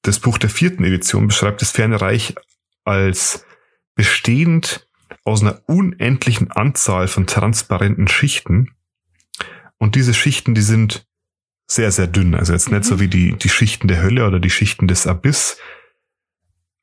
das 0.06 0.20
Buch 0.20 0.38
der 0.38 0.50
vierten 0.50 0.84
Edition 0.84 1.28
beschreibt 1.28 1.62
das 1.62 1.72
Ferne 1.72 2.00
Reich 2.00 2.36
als 2.84 3.46
bestehend 3.96 4.85
aus 5.26 5.42
einer 5.42 5.62
unendlichen 5.66 6.52
Anzahl 6.52 7.08
von 7.08 7.28
transparenten 7.28 8.08
Schichten. 8.08 8.72
Und 9.78 9.96
diese 9.96 10.14
Schichten, 10.14 10.56
die 10.56 10.62
sind 10.62 11.08
sehr, 11.68 11.92
sehr 11.92 12.08
dünn. 12.08 12.36
Also 12.36 12.54
jetzt 12.54 12.72
nicht 12.72 12.86
so 12.86 12.96
mhm. 12.96 13.00
wie 13.02 13.08
die, 13.08 13.32
die 13.34 13.50
Schichten 13.50 13.88
der 13.88 14.02
Hölle 14.02 14.26
oder 14.26 14.40
die 14.40 14.52
Schichten 14.52 14.88
des 14.88 15.08
Abyss, 15.08 15.58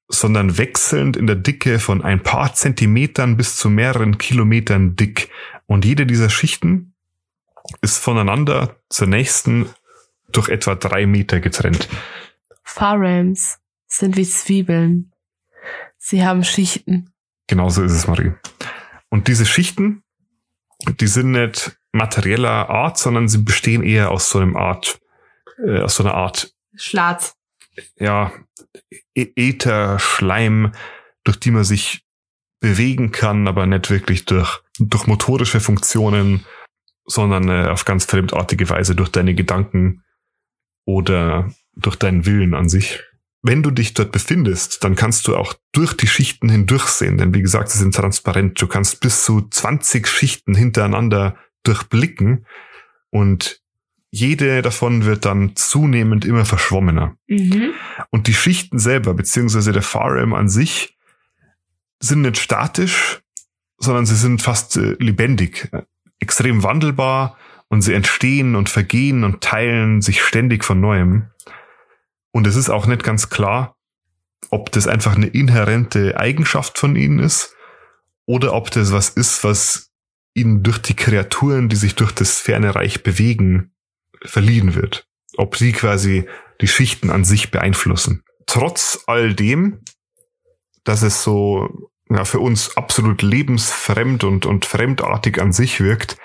sondern 0.08 0.58
wechselnd 0.58 1.16
in 1.16 1.26
der 1.26 1.36
Dicke 1.36 1.78
von 1.78 2.02
ein 2.02 2.22
paar 2.22 2.52
Zentimetern 2.52 3.36
bis 3.36 3.56
zu 3.56 3.70
mehreren 3.70 4.18
Kilometern 4.18 4.96
dick. 4.96 5.30
Und 5.66 5.84
jede 5.84 6.04
dieser 6.04 6.28
Schichten 6.28 6.94
ist 7.80 7.98
voneinander 7.98 8.76
zur 8.88 9.06
nächsten 9.06 9.70
durch 10.32 10.48
etwa 10.48 10.74
drei 10.74 11.06
Meter 11.06 11.40
getrennt. 11.40 11.88
Farams 12.64 13.58
sind 13.86 14.16
wie 14.16 14.26
Zwiebeln. 14.26 15.12
Sie 15.96 16.24
haben 16.24 16.42
Schichten. 16.42 17.11
Genauso 17.52 17.82
ist 17.82 17.92
es, 17.92 18.06
Marie. 18.06 18.32
Und 19.10 19.28
diese 19.28 19.44
Schichten, 19.44 20.02
die 21.00 21.06
sind 21.06 21.32
nicht 21.32 21.78
materieller 21.92 22.70
Art, 22.70 22.96
sondern 22.96 23.28
sie 23.28 23.42
bestehen 23.42 23.82
eher 23.82 24.10
aus 24.10 24.30
so 24.30 24.38
einem 24.38 24.56
Art, 24.56 24.98
äh, 25.62 25.80
aus 25.80 25.96
so 25.96 26.02
einer 26.02 26.14
Art 26.14 26.54
Schlatz. 26.74 27.34
Ja, 27.96 28.32
e 29.14 29.32
Äther, 29.36 29.98
Schleim, 29.98 30.72
durch 31.24 31.38
die 31.40 31.50
man 31.50 31.64
sich 31.64 32.06
bewegen 32.60 33.10
kann, 33.10 33.46
aber 33.46 33.66
nicht 33.66 33.90
wirklich 33.90 34.24
durch, 34.24 34.62
durch 34.78 35.06
motorische 35.06 35.60
Funktionen 35.60 36.46
sondern 37.04 37.50
äh, 37.50 37.68
auf 37.68 37.84
ganz 37.84 38.06
fremdartige 38.06 38.70
Weise 38.70 38.94
durch 38.94 39.10
deine 39.10 39.34
Gedanken 39.34 40.04
oder 40.86 41.52
durch 41.74 41.96
deinen 41.96 42.24
Willen 42.24 42.54
an 42.54 42.70
sich. 42.70 43.02
Wenn 43.42 43.62
du 43.62 43.72
dich 43.72 43.92
dort 43.94 44.12
befindest, 44.12 44.84
dann 44.84 44.94
kannst 44.94 45.26
du 45.26 45.36
auch 45.36 45.54
durch 45.72 45.94
die 45.94 46.06
Schichten 46.06 46.48
hindurchsehen, 46.48 47.18
denn 47.18 47.34
wie 47.34 47.42
gesagt, 47.42 47.70
sie 47.70 47.78
sind 47.78 47.94
transparent. 47.94 48.60
Du 48.62 48.68
kannst 48.68 49.00
bis 49.00 49.24
zu 49.24 49.48
20 49.48 50.06
Schichten 50.06 50.54
hintereinander 50.54 51.36
durchblicken 51.64 52.46
und 53.10 53.60
jede 54.10 54.62
davon 54.62 55.06
wird 55.06 55.24
dann 55.24 55.56
zunehmend 55.56 56.24
immer 56.24 56.44
verschwommener. 56.44 57.16
Mhm. 57.26 57.70
Und 58.10 58.26
die 58.26 58.34
Schichten 58.34 58.78
selber, 58.78 59.14
beziehungsweise 59.14 59.72
der 59.72 59.82
Farm 59.82 60.34
an 60.34 60.48
sich, 60.48 60.96
sind 61.98 62.22
nicht 62.22 62.36
statisch, 62.36 63.22
sondern 63.78 64.06
sie 64.06 64.14
sind 64.14 64.42
fast 64.42 64.76
äh, 64.76 64.96
lebendig, 64.98 65.70
extrem 66.20 66.62
wandelbar 66.62 67.38
und 67.68 67.80
sie 67.80 67.94
entstehen 67.94 68.54
und 68.54 68.68
vergehen 68.68 69.24
und 69.24 69.40
teilen 69.40 70.02
sich 70.02 70.22
ständig 70.22 70.62
von 70.62 70.80
neuem. 70.80 71.30
Und 72.32 72.46
es 72.46 72.56
ist 72.56 72.70
auch 72.70 72.86
nicht 72.86 73.04
ganz 73.04 73.30
klar, 73.30 73.76
ob 74.50 74.72
das 74.72 74.86
einfach 74.86 75.14
eine 75.14 75.28
inhärente 75.28 76.18
Eigenschaft 76.18 76.78
von 76.78 76.96
ihnen 76.96 77.18
ist 77.18 77.54
oder 78.26 78.54
ob 78.54 78.70
das 78.70 78.92
was 78.92 79.10
ist, 79.10 79.44
was 79.44 79.90
ihnen 80.34 80.62
durch 80.62 80.78
die 80.78 80.96
Kreaturen, 80.96 81.68
die 81.68 81.76
sich 81.76 81.94
durch 81.94 82.12
das 82.12 82.38
ferne 82.38 82.74
Reich 82.74 83.02
bewegen, 83.02 83.72
verliehen 84.22 84.74
wird. 84.74 85.06
Ob 85.36 85.56
sie 85.56 85.72
quasi 85.72 86.26
die 86.60 86.68
Schichten 86.68 87.10
an 87.10 87.24
sich 87.24 87.50
beeinflussen. 87.50 88.22
Trotz 88.46 89.04
all 89.06 89.34
dem, 89.34 89.80
dass 90.84 91.02
es 91.02 91.22
so 91.22 91.90
ja, 92.10 92.24
für 92.24 92.40
uns 92.40 92.76
absolut 92.76 93.22
lebensfremd 93.22 94.24
und, 94.24 94.46
und 94.46 94.64
fremdartig 94.64 95.40
an 95.40 95.52
sich 95.52 95.80
wirkt, 95.80 96.16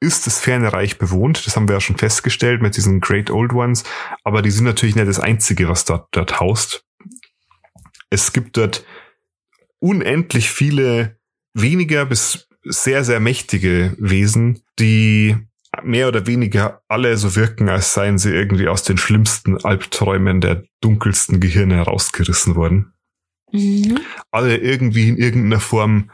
ist 0.00 0.26
das 0.26 0.38
ferne 0.38 0.72
Reich 0.72 0.98
bewohnt. 0.98 1.46
Das 1.46 1.56
haben 1.56 1.68
wir 1.68 1.74
ja 1.74 1.80
schon 1.80 1.96
festgestellt 1.96 2.60
mit 2.62 2.76
diesen 2.76 3.00
Great 3.00 3.30
Old 3.30 3.52
Ones. 3.52 3.84
Aber 4.24 4.42
die 4.42 4.50
sind 4.50 4.64
natürlich 4.64 4.94
nicht 4.94 5.08
das 5.08 5.20
Einzige, 5.20 5.68
was 5.68 5.84
dort, 5.84 6.08
dort 6.12 6.40
haust. 6.40 6.84
Es 8.10 8.32
gibt 8.32 8.56
dort 8.56 8.84
unendlich 9.78 10.50
viele 10.50 11.18
weniger 11.54 12.04
bis 12.04 12.48
sehr, 12.62 13.04
sehr 13.04 13.20
mächtige 13.20 13.94
Wesen, 13.98 14.62
die 14.78 15.36
mehr 15.82 16.08
oder 16.08 16.26
weniger 16.26 16.82
alle 16.88 17.16
so 17.16 17.36
wirken, 17.36 17.68
als 17.68 17.94
seien 17.94 18.18
sie 18.18 18.32
irgendwie 18.32 18.68
aus 18.68 18.82
den 18.82 18.98
schlimmsten 18.98 19.62
Albträumen 19.64 20.40
der 20.40 20.64
dunkelsten 20.80 21.40
Gehirne 21.40 21.76
herausgerissen 21.76 22.56
worden. 22.56 22.92
Mhm. 23.52 23.98
Alle 24.30 24.56
irgendwie 24.56 25.08
in 25.08 25.16
irgendeiner 25.16 25.60
Form 25.60 26.10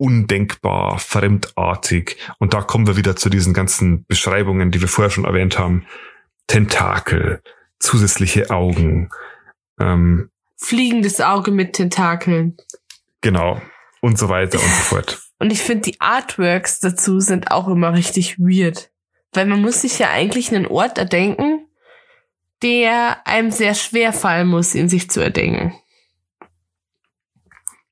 undenkbar, 0.00 0.98
fremdartig. 0.98 2.16
Und 2.38 2.54
da 2.54 2.62
kommen 2.62 2.86
wir 2.86 2.96
wieder 2.96 3.16
zu 3.16 3.28
diesen 3.28 3.52
ganzen 3.52 4.06
Beschreibungen, 4.06 4.70
die 4.70 4.80
wir 4.80 4.88
vorher 4.88 5.10
schon 5.10 5.26
erwähnt 5.26 5.58
haben. 5.58 5.86
Tentakel, 6.46 7.42
zusätzliche 7.78 8.50
Augen. 8.50 9.10
Ähm, 9.78 10.30
Fliegendes 10.56 11.20
Auge 11.20 11.50
mit 11.50 11.74
Tentakeln. 11.74 12.56
Genau. 13.20 13.60
Und 14.00 14.18
so 14.18 14.30
weiter 14.30 14.58
und 14.58 14.64
so 14.64 14.82
fort. 14.82 15.22
Und 15.38 15.52
ich 15.52 15.62
finde, 15.62 15.90
die 15.90 16.00
Artworks 16.02 16.80
dazu 16.80 17.18
sind 17.18 17.50
auch 17.50 17.66
immer 17.68 17.94
richtig 17.94 18.38
weird. 18.38 18.90
Weil 19.32 19.46
man 19.46 19.62
muss 19.62 19.80
sich 19.80 19.98
ja 19.98 20.10
eigentlich 20.10 20.54
einen 20.54 20.66
Ort 20.66 20.98
erdenken, 20.98 21.66
der 22.62 23.26
einem 23.26 23.50
sehr 23.50 23.74
schwer 23.74 24.12
fallen 24.12 24.48
muss, 24.48 24.74
in 24.74 24.90
sich 24.90 25.08
zu 25.08 25.20
erdenken. 25.20 25.74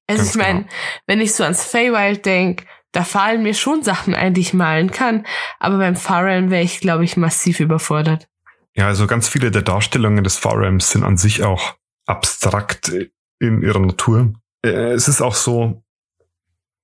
Also 0.09 0.23
Ganz 0.23 0.35
ich 0.35 0.43
meine, 0.43 0.59
genau. 0.61 0.73
wenn 1.07 1.21
ich 1.21 1.35
so 1.35 1.45
ans 1.45 1.65
Feywild 1.65 2.25
denk, 2.25 2.67
da 2.93 3.05
fallen 3.05 3.43
mir 3.43 3.55
schon 3.55 3.83
Sachen 3.83 4.15
ein, 4.15 4.35
die 4.35 4.41
ich 4.41 4.55
malen 4.55 4.91
kann. 4.91 5.27
Aber 5.61 5.79
beim 5.79 5.97
Farrelm 5.97 6.51
wäre 6.51 6.63
ich, 6.63 6.81
glaube 6.81 7.05
ich, 7.05 7.17
massiv 7.17 7.61
überfordert. 7.61 8.27
Ja, 8.75 8.87
also 8.87 9.07
ganz 9.07 9.29
viele 9.29 9.51
der 9.51 9.63
Darstellungen 9.63 10.25
des 10.25 10.37
Farrelms 10.37 10.91
sind 10.91 11.05
an 11.05 11.17
sich 11.17 11.43
auch 11.43 11.75
abstrakt 12.07 12.93
in 13.39 13.63
ihrer 13.63 13.81
Natur. 13.81 14.33
Äh, 14.63 14.93
es 14.93 15.09
ist 15.09 15.21
auch 15.21 15.35
so, 15.35 15.83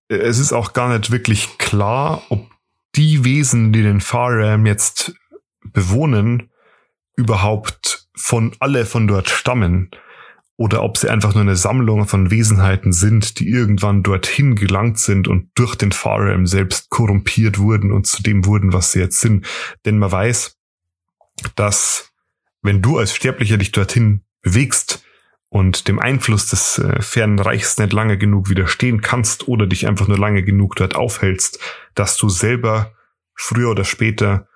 äh, 0.09 0.17
es 0.17 0.39
ist 0.39 0.53
auch 0.53 0.75
gar 0.75 0.97
nicht 0.97 1.11
wirklich 1.11 1.57
klar, 1.57 2.23
ob 2.29 2.51
die 2.95 3.25
Wesen, 3.25 3.73
die 3.73 3.83
den 3.83 4.01
Farrelm 4.01 4.67
jetzt 4.67 5.15
bewohnen, 5.65 6.51
überhaupt 7.17 8.09
von 8.17 8.55
alle 8.61 8.85
von 8.87 9.07
dort 9.07 9.31
stammen 9.31 9.91
oder 10.57 10.83
ob 10.83 10.99
sie 10.99 11.09
einfach 11.09 11.35
nur 11.35 11.43
eine 11.43 11.57
Sammlung 11.57 12.07
von 12.07 12.31
Wesenheiten 12.31 12.93
sind, 12.93 13.41
die 13.41 13.49
irgendwann 13.49 14.03
dorthin 14.03 14.55
gelangt 14.55 14.99
sind 14.99 15.27
und 15.27 15.51
durch 15.55 15.75
den 15.75 15.91
Farem 15.91 16.47
selbst 16.47 16.91
korrumpiert 16.91 17.59
wurden 17.59 17.91
und 17.91 18.07
zu 18.07 18.23
dem 18.23 18.45
wurden, 18.47 18.73
was 18.73 18.93
sie 18.93 19.01
jetzt 19.01 19.21
sind. 19.21 19.47
Denn 19.85 19.99
man 19.99 20.13
weiß, 20.13 20.57
dass 21.57 22.13
wenn 22.63 22.83
du 22.83 22.99
als 22.99 23.15
Sterblicher 23.15 23.59
dich 23.59 23.73
dorthin 23.73 24.23
bewegst 24.43 25.05
und 25.49 25.89
dem 25.89 25.99
Einfluss 25.99 26.49
des 26.49 26.79
äh, 26.79 27.03
fernen 27.03 27.39
Reichs 27.39 27.79
nicht 27.79 27.93
lange 27.93 28.17
genug 28.17 28.49
widerstehen 28.49 29.01
kannst 29.01 29.49
oder 29.49 29.67
dich 29.67 29.87
einfach 29.89 30.09
nur 30.09 30.19
lange 30.19 30.45
genug 30.45 30.77
dort 30.77 30.95
aufhältst, 30.95 31.59
dass 31.95 32.17
du 32.17 32.29
selber 32.29 32.93
früher 33.35 33.71
oder 33.71 33.85
später 33.85 34.49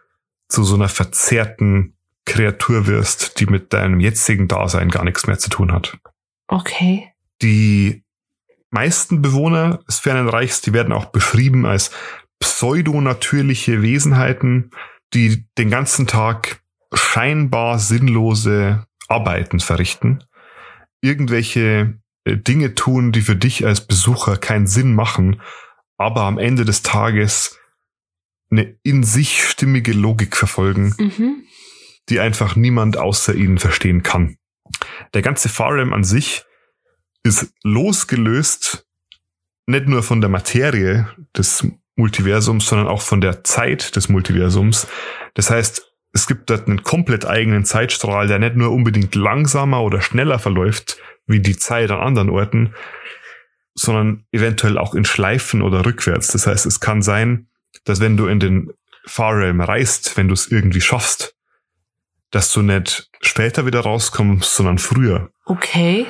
zu 0.48 0.64
so 0.64 0.76
einer 0.76 0.88
verzerrten 0.88 1.97
Kreatur 2.24 2.87
wirst, 2.87 3.40
die 3.40 3.46
mit 3.46 3.72
deinem 3.72 4.00
jetzigen 4.00 4.48
Dasein 4.48 4.90
gar 4.90 5.04
nichts 5.04 5.26
mehr 5.26 5.38
zu 5.38 5.50
tun 5.50 5.72
hat. 5.72 5.98
Okay. 6.46 7.12
Die 7.42 8.04
meisten 8.70 9.22
Bewohner 9.22 9.81
des 9.88 9.98
fernen 9.98 10.28
Reichs, 10.28 10.61
die 10.61 10.72
werden 10.72 10.92
auch 10.92 11.07
beschrieben 11.07 11.66
als 11.66 11.90
pseudonatürliche 12.38 13.83
Wesenheiten, 13.83 14.70
die 15.14 15.46
den 15.57 15.70
ganzen 15.70 16.07
Tag 16.07 16.62
scheinbar 16.92 17.78
sinnlose 17.78 18.87
Arbeiten 19.09 19.61
verrichten, 19.61 20.24
irgendwelche 21.00 21.98
äh, 22.24 22.37
Dinge 22.37 22.74
tun, 22.74 23.12
die 23.12 23.22
für 23.22 23.37
dich 23.37 23.66
als 23.66 23.87
Besucher 23.87 24.37
keinen 24.37 24.66
Sinn 24.66 24.94
machen, 24.94 25.40
aber 25.96 26.22
am 26.22 26.38
Ende 26.38 26.64
des 26.64 26.83
Tages 26.83 27.59
eine 28.50 28.76
in 28.83 29.02
sich 29.02 29.44
stimmige 29.44 29.92
Logik 29.92 30.37
verfolgen, 30.37 30.94
mhm 30.98 31.47
die 32.09 32.21
einfach 32.21 32.57
niemand 32.57 32.97
außer 32.97 33.35
ihnen 33.35 33.59
verstehen 33.59 34.03
kann. 34.03 34.37
Der 35.14 35.23
ganze 35.23 35.49
Farem 35.49 35.92
an 35.92 36.05
sich 36.05 36.44
ist 37.23 37.53
losgelöst 37.62 38.87
nicht 39.66 39.87
nur 39.87 40.03
von 40.03 40.21
der 40.21 40.31
Materie 40.31 41.09
des 41.37 41.66
Multiversums, 41.97 42.66
sondern 42.66 42.88
auch 42.88 43.03
von 43.03 43.21
der 43.21 43.44
Zeit 43.44 43.97
des 43.97 44.09
Multiversums. 44.09 44.87
Das 45.35 45.51
heißt, 45.51 45.92
es 46.12 46.27
gibt 46.27 46.49
dort 46.49 46.66
einen 46.66 46.83
komplett 46.83 47.27
eigenen 47.27 47.64
Zeitstrahl, 47.64 48.29
der 48.29 48.38
nicht 48.38 48.57
nur 48.57 48.73
unbedingt 48.73 49.14
langsamer 49.14 49.83
oder 49.83 50.01
schneller 50.01 50.38
verläuft 50.38 50.99
wie 51.27 51.40
die 51.40 51.57
Zeit 51.57 51.90
an 51.90 52.01
anderen 52.01 52.31
Orten, 52.31 52.75
sondern 53.75 54.25
eventuell 54.33 54.79
auch 54.79 54.94
in 54.94 55.05
Schleifen 55.05 55.61
oder 55.61 55.85
rückwärts. 55.85 56.29
Das 56.29 56.47
heißt, 56.47 56.64
es 56.64 56.81
kann 56.81 57.03
sein, 57.03 57.49
dass 57.85 58.01
wenn 58.01 58.16
du 58.16 58.27
in 58.27 58.40
den 58.40 58.73
Farrealm 59.05 59.61
reist, 59.61 60.16
wenn 60.16 60.29
du 60.29 60.35
es 60.35 60.51
irgendwie 60.51 60.81
schaffst, 60.81 61.35
dass 62.30 62.52
du 62.52 62.62
nicht 62.62 63.10
später 63.20 63.66
wieder 63.66 63.80
rauskommst, 63.80 64.54
sondern 64.54 64.78
früher. 64.78 65.30
Okay. 65.46 66.06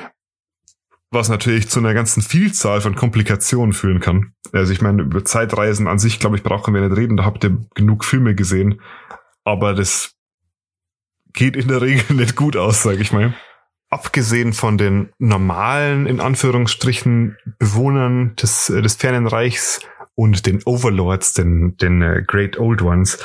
Was 1.11 1.29
natürlich 1.29 1.69
zu 1.69 1.79
einer 1.79 1.93
ganzen 1.93 2.21
Vielzahl 2.21 2.81
von 2.81 2.95
Komplikationen 2.95 3.73
führen 3.73 3.99
kann. 3.99 4.33
Also 4.51 4.73
ich 4.73 4.81
meine, 4.81 5.03
über 5.03 5.25
Zeitreisen 5.25 5.87
an 5.87 5.97
sich, 5.97 6.19
glaube 6.19 6.35
ich, 6.35 6.43
brauchen 6.43 6.73
wir 6.73 6.81
nicht 6.81 6.97
reden, 6.97 7.17
da 7.17 7.25
habt 7.25 7.43
ihr 7.43 7.57
genug 7.73 8.05
Filme 8.05 8.35
gesehen. 8.35 8.81
Aber 9.43 9.73
das 9.73 10.15
geht 11.33 11.55
in 11.55 11.67
der 11.67 11.81
Regel 11.81 12.03
nicht 12.15 12.35
gut 12.35 12.55
aus, 12.55 12.83
sage 12.83 13.01
ich 13.01 13.11
mal. 13.11 13.33
Abgesehen 13.89 14.53
von 14.53 14.77
den 14.77 15.09
normalen, 15.17 16.05
in 16.05 16.19
Anführungsstrichen, 16.19 17.37
Bewohnern 17.57 18.35
des, 18.35 18.67
des 18.67 18.95
fernen 18.95 19.25
Reichs 19.25 19.81
und 20.13 20.45
den 20.45 20.61
Overlords, 20.63 21.33
den, 21.33 21.75
den 21.77 22.03
uh, 22.03 22.21
Great 22.27 22.59
Old 22.59 22.83
Ones, 22.83 23.17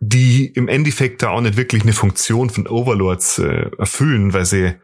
die 0.00 0.46
im 0.46 0.68
Endeffekt 0.68 1.22
da 1.22 1.30
auch 1.30 1.40
nicht 1.40 1.56
wirklich 1.56 1.82
eine 1.82 1.92
Funktion 1.92 2.50
von 2.50 2.66
Overlords 2.66 3.38
äh, 3.38 3.70
erfüllen, 3.78 4.32
weil 4.32 4.44
sie, 4.44 4.74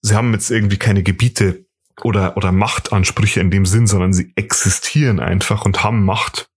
sie 0.00 0.14
haben 0.14 0.32
jetzt 0.32 0.50
irgendwie 0.50 0.78
keine 0.78 1.02
Gebiete 1.02 1.66
oder, 2.02 2.36
oder 2.36 2.52
Machtansprüche 2.52 3.40
in 3.40 3.50
dem 3.50 3.66
Sinn, 3.66 3.86
sondern 3.86 4.12
sie 4.12 4.32
existieren 4.36 5.20
einfach 5.20 5.64
und 5.64 5.82
haben 5.82 6.04
Macht, 6.04 6.50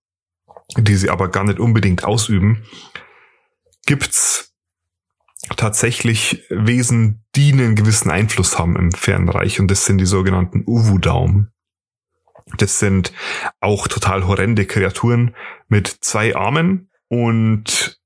die 0.77 0.95
sie 0.95 1.09
aber 1.09 1.29
gar 1.29 1.43
nicht 1.43 1.59
unbedingt 1.59 2.03
ausüben. 2.03 2.63
Gibt's 3.85 4.53
tatsächlich 5.57 6.45
Wesen, 6.49 7.25
die 7.35 7.51
einen 7.51 7.75
gewissen 7.75 8.11
Einfluss 8.11 8.59
haben 8.59 8.75
im 8.75 8.91
Fernreich 8.91 9.59
und 9.59 9.69
das 9.69 9.85
sind 9.85 9.97
die 9.97 10.05
sogenannten 10.05 10.63
Uwu-Daum. 10.65 11.49
Das 12.57 12.79
sind 12.79 13.13
auch 13.59 13.87
total 13.87 14.27
horrende 14.27 14.65
Kreaturen 14.65 15.35
mit 15.67 15.87
zwei 15.87 16.35
Armen, 16.35 16.90
und 17.11 17.99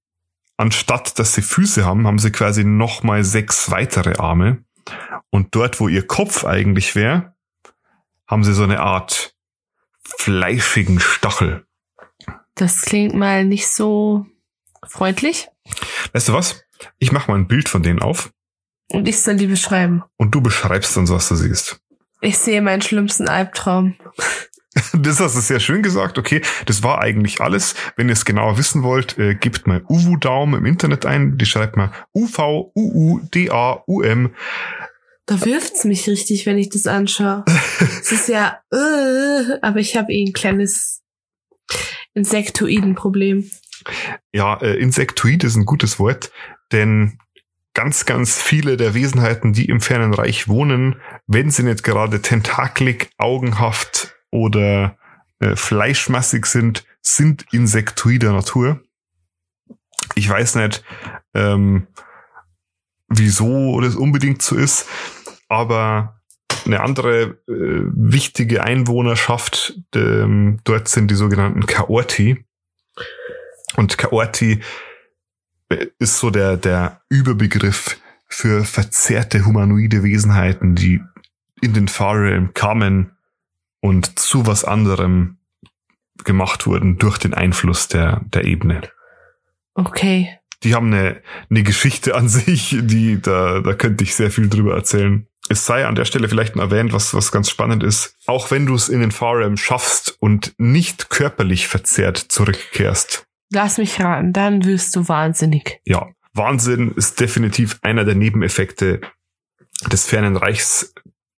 anstatt 0.58 1.20
dass 1.20 1.36
sie 1.36 1.44
Füße 1.44 1.86
haben, 1.86 2.08
haben 2.08 2.18
sie 2.18 2.32
quasi 2.32 2.64
nochmal 2.64 3.24
sechs 3.24 3.70
weitere 3.70 4.18
Arme. 4.18 4.64
Und 5.30 5.54
dort, 5.54 5.80
wo 5.80 5.88
ihr 5.88 6.08
Kopf 6.08 6.44
eigentlich 6.44 6.96
wäre, 6.96 7.36
haben 8.26 8.44
sie 8.44 8.56
so 8.56 8.64
eine 8.64 8.80
Art 8.80 9.36
fleischigen 10.04 11.00
Stachel. 11.00 11.68
Das 12.56 12.82
klingt 12.82 13.14
mal 13.14 13.46
nicht 13.46 13.68
so 13.68 14.26
freundlich. 14.88 15.50
Weißt 16.14 16.30
du 16.30 16.34
was? 16.34 16.64
Ich 16.98 17.12
mache 17.12 17.30
mal 17.30 17.38
ein 17.38 17.48
Bild 17.48 17.70
von 17.70 17.84
denen 17.84 18.02
auf. 18.02 18.32
Und 18.90 19.08
ich 19.08 19.22
soll 19.22 19.36
die 19.36 19.46
beschreiben. 19.46 20.02
Und 20.18 20.34
du 20.34 20.42
beschreibst 20.42 20.98
uns, 20.98 21.12
was 21.12 21.30
du 21.30 21.36
siehst. 21.36 21.80
Ich 22.22 22.40
sehe 22.40 22.64
meinen 22.64 22.82
schlimmsten 22.82 23.30
Albtraum. 23.30 23.98
Das 24.94 25.20
hast 25.20 25.36
du 25.36 25.42
sehr 25.42 25.60
schön 25.60 25.82
gesagt. 25.82 26.18
Okay, 26.18 26.42
das 26.66 26.84
war 26.84 27.02
eigentlich 27.02 27.42
alles. 27.42 27.76
Wenn 27.96 28.10
ihr 28.10 28.14
es 28.14 28.26
genauer 28.26 28.58
wissen 28.58 28.84
wollt, 28.84 29.18
äh, 29.18 29.36
gebt 29.36 29.68
mal 29.68 29.84
Uwu 29.88 30.18
Daum 30.18 30.54
im 30.54 30.66
Internet 30.66 31.06
ein. 31.06 31.38
Die 31.38 31.46
schreibt 31.46 31.78
mal 31.78 31.92
UV 32.14 32.72
UU 32.76 33.20
D 33.34 33.50
A 33.50 33.84
U 33.88 34.02
M. 34.02 34.36
Da 35.26 35.44
wirft's 35.44 35.86
mich 35.86 36.08
richtig, 36.08 36.46
wenn 36.46 36.58
ich 36.58 36.70
das 36.70 36.88
anschaue. 36.88 37.46
Es 37.80 38.12
ist 38.12 38.28
ja, 38.28 38.60
äh, 38.72 39.60
aber 39.62 39.80
ich 39.80 39.96
habe 39.96 40.14
eh 40.14 40.24
ein 40.24 40.34
kleines 40.34 41.02
Insektoiden-Problem. 42.14 43.50
Ja, 44.34 44.56
äh, 44.62 44.76
Insektoid 44.78 45.44
ist 45.44 45.56
ein 45.56 45.66
gutes 45.66 46.00
Wort, 46.00 46.32
denn 46.72 47.18
ganz, 47.74 48.06
ganz 48.06 48.42
viele 48.42 48.78
der 48.78 48.94
Wesenheiten, 48.94 49.52
die 49.52 49.66
im 49.66 49.82
fernen 49.82 50.14
Reich 50.14 50.48
wohnen, 50.48 51.02
wenn 51.28 51.50
sie 51.50 51.64
nicht 51.64 51.84
gerade 51.84 52.22
tentakelig, 52.22 53.10
augenhaft 53.18 54.15
oder 54.36 54.98
äh, 55.40 55.56
fleischmassig 55.56 56.46
sind, 56.46 56.86
sind 57.02 57.46
insektoider 57.52 58.34
Natur. 58.34 58.82
Ich 60.16 60.30
weiß 60.30 60.56
nicht, 60.56 60.84
ähm, 61.34 61.88
wieso 63.08 63.80
das 63.82 63.96
unbedingt 63.96 64.42
so 64.42 64.56
ist, 64.56 64.88
aber 65.48 66.22
eine 66.66 66.82
andere 66.82 67.40
äh, 67.48 67.82
wichtige 67.94 68.64
Einwohnerschaft, 68.64 69.80
ähm, 69.94 70.60
dort 70.64 70.88
sind 70.88 71.10
die 71.12 71.16
sogenannten 71.16 71.66
Kaorti. 71.66 72.46
Und 73.76 73.98
Kaorti 73.98 74.62
äh, 75.70 75.88
ist 76.00 76.18
so 76.18 76.30
der, 76.30 76.58
der 76.58 77.02
Überbegriff 77.10 78.00
für 78.28 78.64
verzerrte 78.64 79.46
humanoide 79.46 80.04
Wesenheiten, 80.04 80.76
die 80.76 81.02
in 81.62 81.74
den 81.74 81.88
Far 81.88 82.16
Realm 82.16 82.54
kamen 82.54 83.15
und 83.86 84.18
zu 84.18 84.48
was 84.48 84.64
anderem 84.64 85.38
gemacht 86.24 86.66
wurden 86.66 86.98
durch 86.98 87.20
den 87.20 87.36
Einfluss 87.36 87.88
der, 87.88 88.22
der 88.26 88.46
Ebene. 88.46 88.82
Okay. 89.76 90.40
Die 90.64 90.74
haben 90.74 90.92
eine, 90.92 91.22
eine 91.52 91.62
Geschichte 91.62 92.16
an 92.16 92.28
sich, 92.30 92.76
die, 92.82 93.22
da, 93.22 93.60
da 93.60 93.74
könnte 93.74 94.04
ich 94.04 94.16
sehr 94.16 94.32
viel 94.32 94.50
drüber 94.50 94.74
erzählen. 94.74 95.28
Es 95.50 95.68
sei 95.68 95.86
an 95.86 95.94
der 95.94 96.06
Stelle 96.06 96.28
vielleicht 96.28 96.56
mal 96.56 96.64
erwähnt, 96.64 96.94
was, 96.94 97.14
was 97.14 97.32
ganz 97.32 97.48
spannend 97.48 97.84
ist. 97.84 98.16
Auch 98.26 98.50
wenn 98.50 98.66
du 98.66 98.74
es 98.74 98.90
in 98.90 99.02
den 99.02 99.12
Far 99.12 99.38
Realm 99.38 99.56
schaffst 99.56 100.18
und 100.20 100.56
nicht 100.58 101.12
körperlich 101.12 101.68
verzerrt 101.68 102.18
zurückkehrst. 102.18 103.28
Lass 103.52 103.78
mich 103.78 104.02
ran, 104.02 104.34
dann 104.34 104.66
wirst 104.66 104.96
du 104.96 105.08
wahnsinnig. 105.08 105.80
Ja, 105.86 106.10
Wahnsinn 106.34 106.94
ist 106.96 107.20
definitiv 107.20 107.78
einer 107.84 108.04
der 108.04 108.16
Nebeneffekte 108.16 109.02
des 109.92 110.08
fernen 110.08 110.36
Reichs, 110.36 110.92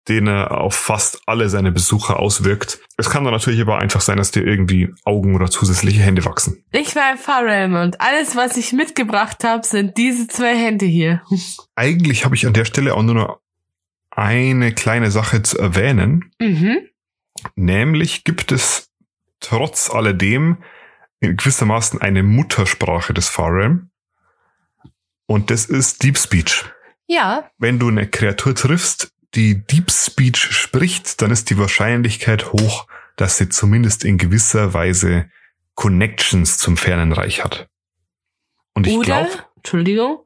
den 0.08 0.28
er 0.28 0.60
auf 0.60 0.76
fast 0.76 1.22
alle 1.26 1.50
seine 1.50 1.72
Besucher 1.72 2.20
auswirkt. 2.20 2.80
Es 2.98 3.10
kann 3.10 3.24
dann 3.24 3.34
natürlich 3.34 3.62
aber 3.62 3.80
einfach 3.80 4.02
sein, 4.02 4.18
dass 4.18 4.32
dir 4.32 4.46
irgendwie 4.46 4.94
Augen 5.04 5.36
oder 5.36 5.50
zusätzliche 5.50 6.02
Hände 6.02 6.26
wachsen. 6.26 6.64
Ich 6.72 6.96
war 6.96 7.12
im 7.12 7.18
Farrelm 7.18 7.76
und 7.76 8.00
alles, 8.02 8.36
was 8.36 8.58
ich 8.58 8.74
mitgebracht 8.74 9.44
habe, 9.44 9.66
sind 9.66 9.98
diese 9.98 10.28
zwei 10.28 10.56
Hände 10.56 10.86
hier. 10.86 11.22
Eigentlich 11.76 12.26
habe 12.26 12.36
ich 12.36 12.46
an 12.46 12.54
der 12.54 12.66
Stelle 12.66 12.94
auch 12.94 13.04
nur 13.04 13.16
noch 13.16 13.40
eine 14.10 14.74
kleine 14.74 15.12
Sache 15.12 15.44
zu 15.44 15.58
erwähnen. 15.60 16.32
Mhm. 16.40 16.78
Nämlich 17.56 18.24
gibt 18.24 18.52
es 18.52 18.90
trotz 19.40 19.90
alledem 19.90 20.58
in 21.20 21.38
gewissermaßen 21.38 22.02
eine 22.02 22.24
Muttersprache 22.24 23.14
des 23.14 23.30
Farrelm. 23.30 23.90
Und 25.28 25.52
das 25.52 25.66
ist 25.66 26.04
Deep 26.04 26.18
Speech. 26.18 26.66
Ja, 27.08 27.50
Wenn 27.58 27.80
du 27.80 27.88
eine 27.88 28.08
Kreatur 28.08 28.54
triffst, 28.54 29.14
die 29.36 29.66
Deep 29.66 29.92
Speech 29.92 30.38
spricht, 30.52 31.22
dann 31.22 31.32
ist 31.32 31.50
die 31.50 31.58
Wahrscheinlichkeit 31.58 32.54
hoch, 32.54 32.88
dass 33.16 33.38
sie 33.38 33.50
zumindest 33.50 34.06
in 34.06 34.18
gewisser 34.18 34.74
Weise 34.74 35.30
Connections 35.76 36.58
zum 36.58 36.78
fernen 36.78 37.12
Reich 37.12 37.44
hat. 37.44 37.68
Und 38.74 38.88
ich 38.88 38.96
oder, 38.96 39.06
glaube, 39.06 39.44
Entschuldigung, 39.58 40.20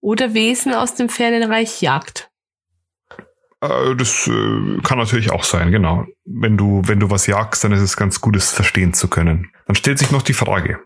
oder 0.00 0.34
Wesen 0.34 0.74
aus 0.74 0.94
dem 0.94 1.08
fernen 1.08 1.50
Reich 1.50 1.80
jagt. 1.82 2.30
äh, 3.60 3.94
das 3.96 4.26
äh, 4.28 4.80
kann 4.82 4.98
natürlich 4.98 5.30
auch 5.30 5.44
sein, 5.44 5.70
genau. 5.70 6.06
Wenn 6.24 6.56
du, 6.56 6.82
wenn 6.84 7.00
du 7.00 7.10
was 7.10 7.26
jagst, 7.26 7.64
dann 7.64 7.72
ist 7.72 7.80
es 7.80 7.96
ganz 7.96 8.20
gut, 8.20 8.36
es 8.36 8.50
verstehen 8.50 8.94
zu 8.94 9.08
können. 9.08 9.50
Dann 9.66 9.76
stellt 9.76 9.98
sich 9.98 10.10
noch 10.10 10.22
die 10.22 10.34
Frage. 10.34 10.80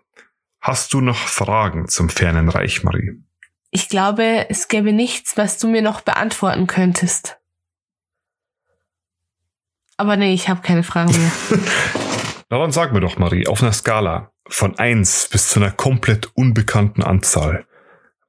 Hast 0.61 0.93
du 0.95 1.01
noch 1.01 1.17
Fragen 1.17 1.89
zum 1.89 2.09
fernen 2.09 2.49
Reich, 2.49 2.85
Marie? 2.85 3.21
Ich 3.73 3.89
glaube, 3.89 4.47
es 4.49 4.69
gäbe 4.69 4.93
nichts, 4.93 5.37
was 5.37 5.59
du 5.59 5.67
mir 5.67 5.83
noch 5.83 6.03
beantworten 6.03 6.67
könntest. 6.67 7.39
Aber 10.03 10.17
nee, 10.17 10.35
ich 10.35 10.49
habe 10.49 10.63
keine 10.63 10.83
Fragen 10.83 11.13
mehr. 11.13 11.31
Na 12.51 12.59
dann 12.59 12.73
sag 12.73 12.93
mir 12.93 12.99
doch, 12.99 13.19
Marie, 13.19 13.47
auf 13.47 13.63
einer 13.63 13.73
Skala 13.73 14.33
von 14.49 14.77
eins 14.77 15.29
bis 15.31 15.51
zu 15.51 15.61
einer 15.61 15.71
komplett 15.71 16.29
unbekannten 16.35 17.05
Anzahl, 17.05 17.69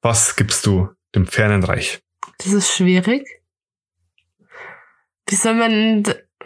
was 0.03 0.35
gibst 0.35 0.67
du 0.67 0.89
dem 1.15 1.25
fernen 1.25 1.63
Reich? 1.63 2.03
Das 2.37 2.53
ist 2.53 2.75
schwierig. 2.75 3.27
Wie 5.27 5.33
soll 5.33 5.55
man... 5.55 6.03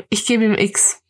Ich 0.07 0.25
gebe 0.25 0.45
ihm 0.45 0.53
X. 0.53 1.01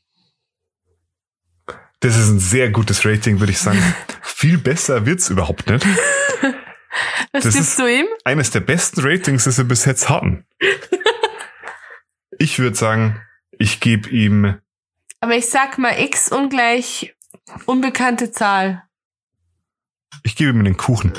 Das 1.99 2.17
ist 2.17 2.29
ein 2.29 2.39
sehr 2.39 2.71
gutes 2.71 3.05
Rating, 3.05 3.39
würde 3.39 3.51
ich 3.51 3.59
sagen. 3.59 3.77
Viel 4.23 4.57
besser 4.57 5.05
wird's 5.05 5.29
überhaupt 5.29 5.69
nicht. 5.69 5.85
Was 7.33 7.43
Das 7.43 7.53
gibst 7.53 7.77
du 7.77 7.85
ihm? 7.85 8.07
Eines 8.23 8.49
der 8.49 8.61
besten 8.61 9.01
Ratings, 9.01 9.43
das 9.43 9.59
wir 9.59 9.65
bis 9.65 9.85
jetzt 9.85 10.09
hatten. 10.09 10.47
Ich 12.39 12.57
würde 12.57 12.75
sagen, 12.75 13.21
ich 13.59 13.79
gebe 13.79 14.09
ihm, 14.09 14.57
Aber 15.19 15.35
ich 15.35 15.49
sag 15.49 15.77
mal 15.77 15.99
X 15.99 16.31
ungleich 16.31 17.15
unbekannte 17.65 18.31
Zahl. 18.31 18.83
ich 20.23 20.35
gebe 20.35 20.51
ihm 20.51 20.63
den 20.63 20.77
Kuchen. 20.77 21.13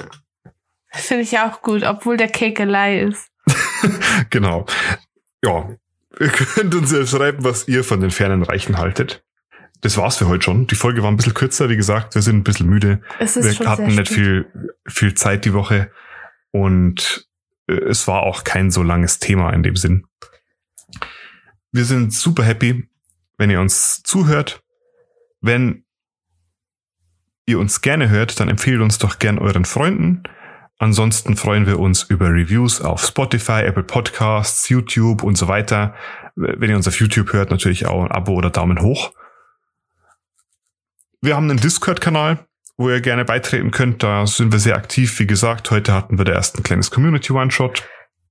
Finde 0.90 1.22
ich 1.22 1.38
auch 1.38 1.62
gut, 1.62 1.82
obwohl 1.84 2.16
der 2.16 2.28
Kekelei 2.28 3.00
ist. 3.00 3.30
Genau. 4.30 4.66
Ja. 5.44 5.68
Ihr 6.18 6.28
könnt 6.28 6.74
uns 6.74 6.90
ja 6.92 7.06
schreiben, 7.06 7.44
was 7.44 7.68
ihr 7.68 7.84
von 7.84 8.00
den 8.00 8.10
fernen 8.10 8.42
Reichen 8.42 8.76
haltet. 8.78 9.22
Das 9.82 9.96
war's 9.96 10.16
für 10.16 10.26
heute 10.26 10.42
schon. 10.42 10.66
Die 10.66 10.74
Folge 10.74 11.02
war 11.04 11.10
ein 11.10 11.16
bisschen 11.16 11.34
kürzer, 11.34 11.68
wie 11.68 11.76
gesagt. 11.76 12.16
Wir 12.16 12.22
sind 12.22 12.36
ein 12.38 12.42
bisschen 12.44 12.68
müde. 12.68 13.00
Es 13.20 13.36
ist 13.36 13.60
Wir 13.60 13.68
hatten 13.70 13.86
nicht 13.94 14.08
viel, 14.08 14.50
viel 14.88 15.14
Zeit 15.14 15.44
die 15.44 15.54
Woche. 15.54 15.92
Und 16.50 17.28
äh, 17.68 17.74
es 17.74 18.08
war 18.08 18.24
auch 18.24 18.42
kein 18.42 18.72
so 18.72 18.82
langes 18.82 19.20
Thema 19.20 19.52
in 19.52 19.62
dem 19.62 19.76
Sinn. 19.76 20.06
Wir 21.72 21.84
sind 21.84 22.12
super 22.14 22.42
happy, 22.42 22.88
wenn 23.36 23.50
ihr 23.50 23.60
uns 23.60 24.02
zuhört. 24.02 24.62
Wenn 25.40 25.84
ihr 27.46 27.58
uns 27.58 27.80
gerne 27.80 28.08
hört, 28.08 28.40
dann 28.40 28.48
empfehlt 28.48 28.80
uns 28.80 28.98
doch 28.98 29.18
gern 29.18 29.38
euren 29.38 29.64
Freunden. 29.64 30.22
Ansonsten 30.78 31.36
freuen 31.36 31.66
wir 31.66 31.78
uns 31.78 32.04
über 32.04 32.28
Reviews 32.28 32.80
auf 32.80 33.04
Spotify, 33.04 33.62
Apple 33.64 33.82
Podcasts, 33.82 34.68
YouTube 34.68 35.22
und 35.22 35.36
so 35.36 35.48
weiter. 35.48 35.94
Wenn 36.36 36.70
ihr 36.70 36.76
uns 36.76 36.86
auf 36.86 37.00
YouTube 37.00 37.32
hört, 37.32 37.50
natürlich 37.50 37.86
auch 37.86 38.04
ein 38.04 38.12
Abo 38.12 38.34
oder 38.34 38.50
Daumen 38.50 38.80
hoch. 38.80 39.12
Wir 41.20 41.34
haben 41.34 41.50
einen 41.50 41.58
Discord-Kanal, 41.58 42.46
wo 42.76 42.88
ihr 42.90 43.00
gerne 43.00 43.24
beitreten 43.24 43.72
könnt. 43.72 44.04
Da 44.04 44.24
sind 44.26 44.52
wir 44.52 44.60
sehr 44.60 44.76
aktiv. 44.76 45.18
Wie 45.18 45.26
gesagt, 45.26 45.70
heute 45.72 45.92
hatten 45.92 46.16
wir 46.16 46.24
der 46.24 46.36
ersten 46.36 46.62
kleines 46.62 46.92
Community 46.92 47.32
One-Shot. 47.32 47.82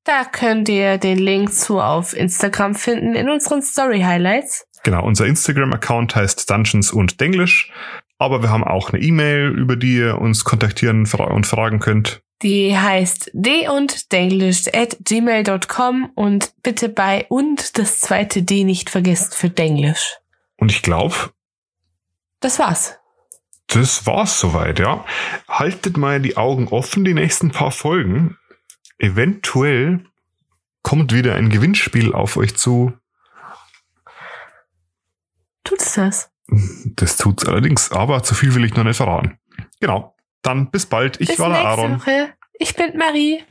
Da 0.08 0.24
könnt 0.24 0.70
ihr 0.70 0.98
den 0.98 1.18
Link 1.18 1.54
zu 1.54 1.82
auf 1.82 2.14
Instagram 2.14 2.76
finden 2.76 3.14
in 3.14 3.30
unseren 3.30 3.62
Story 3.62 4.00
Highlights. 4.00 4.66
Genau, 4.84 5.04
unser 5.04 5.26
Instagram-Account 5.26 6.16
heißt 6.16 6.50
Dungeons 6.50 6.94
und 6.94 7.20
Denglisch. 7.20 7.74
Aber 8.18 8.42
wir 8.42 8.50
haben 8.50 8.64
auch 8.64 8.92
eine 8.92 9.04
E-Mail, 9.04 9.50
über 9.50 9.76
die 9.76 9.98
ihr 9.98 10.18
uns 10.22 10.46
kontaktieren 10.46 11.06
und 11.06 11.46
fragen 11.46 11.80
könnt. 11.80 12.22
Die 12.42 12.78
heißt 12.78 13.32
d 13.34 13.68
und 13.68 14.14
denglisch 14.14 14.68
at 14.74 14.96
gmail.com 15.04 16.12
und 16.16 16.54
bitte 16.64 16.88
bei 16.88 17.26
und 17.28 17.78
das 17.78 18.00
zweite 18.00 18.44
D 18.44 18.64
nicht 18.64 18.90
vergessen 18.90 19.34
für 19.34 19.50
Denglisch. 19.50 20.16
Und 20.56 20.72
ich 20.72 20.84
glaube, 20.84 21.16
Das 22.40 22.60
war's. 22.60 22.98
das 23.68 24.06
war's 24.06 24.40
soweit, 24.40 24.80
ja. 24.80 25.04
Haltet 25.50 25.98
mal 25.98 26.22
die 26.22 26.38
Augen 26.38 26.70
offen, 26.70 27.04
die 27.04 27.14
nächsten 27.14 27.52
paar 27.52 27.72
Folgen. 27.72 28.38
Eventuell 29.00 30.04
kommt 30.82 31.14
wieder 31.14 31.36
ein 31.36 31.50
Gewinnspiel 31.50 32.14
auf 32.14 32.38
euch 32.38 32.56
zu. 32.56 32.94
Tut's 35.64 35.94
das? 35.94 36.32
Das 36.86 37.18
tut's 37.18 37.46
allerdings, 37.46 37.92
aber 37.92 38.24
zu 38.24 38.34
viel 38.34 38.56
will 38.56 38.64
ich 38.64 38.74
noch 38.76 38.86
nicht 38.86 38.98
verraten. 38.98 39.38
Genau. 39.80 40.16
Dann 40.42 40.72
bis 40.72 40.86
bald. 40.86 41.20
Ich 41.20 41.28
Bis 41.30 41.40
war 41.40 41.50
der 41.50 41.66
Aaron. 41.66 42.00
Woche. 42.00 42.34
Ich 42.54 42.76
bin 42.76 42.98
Marie. 42.98 43.44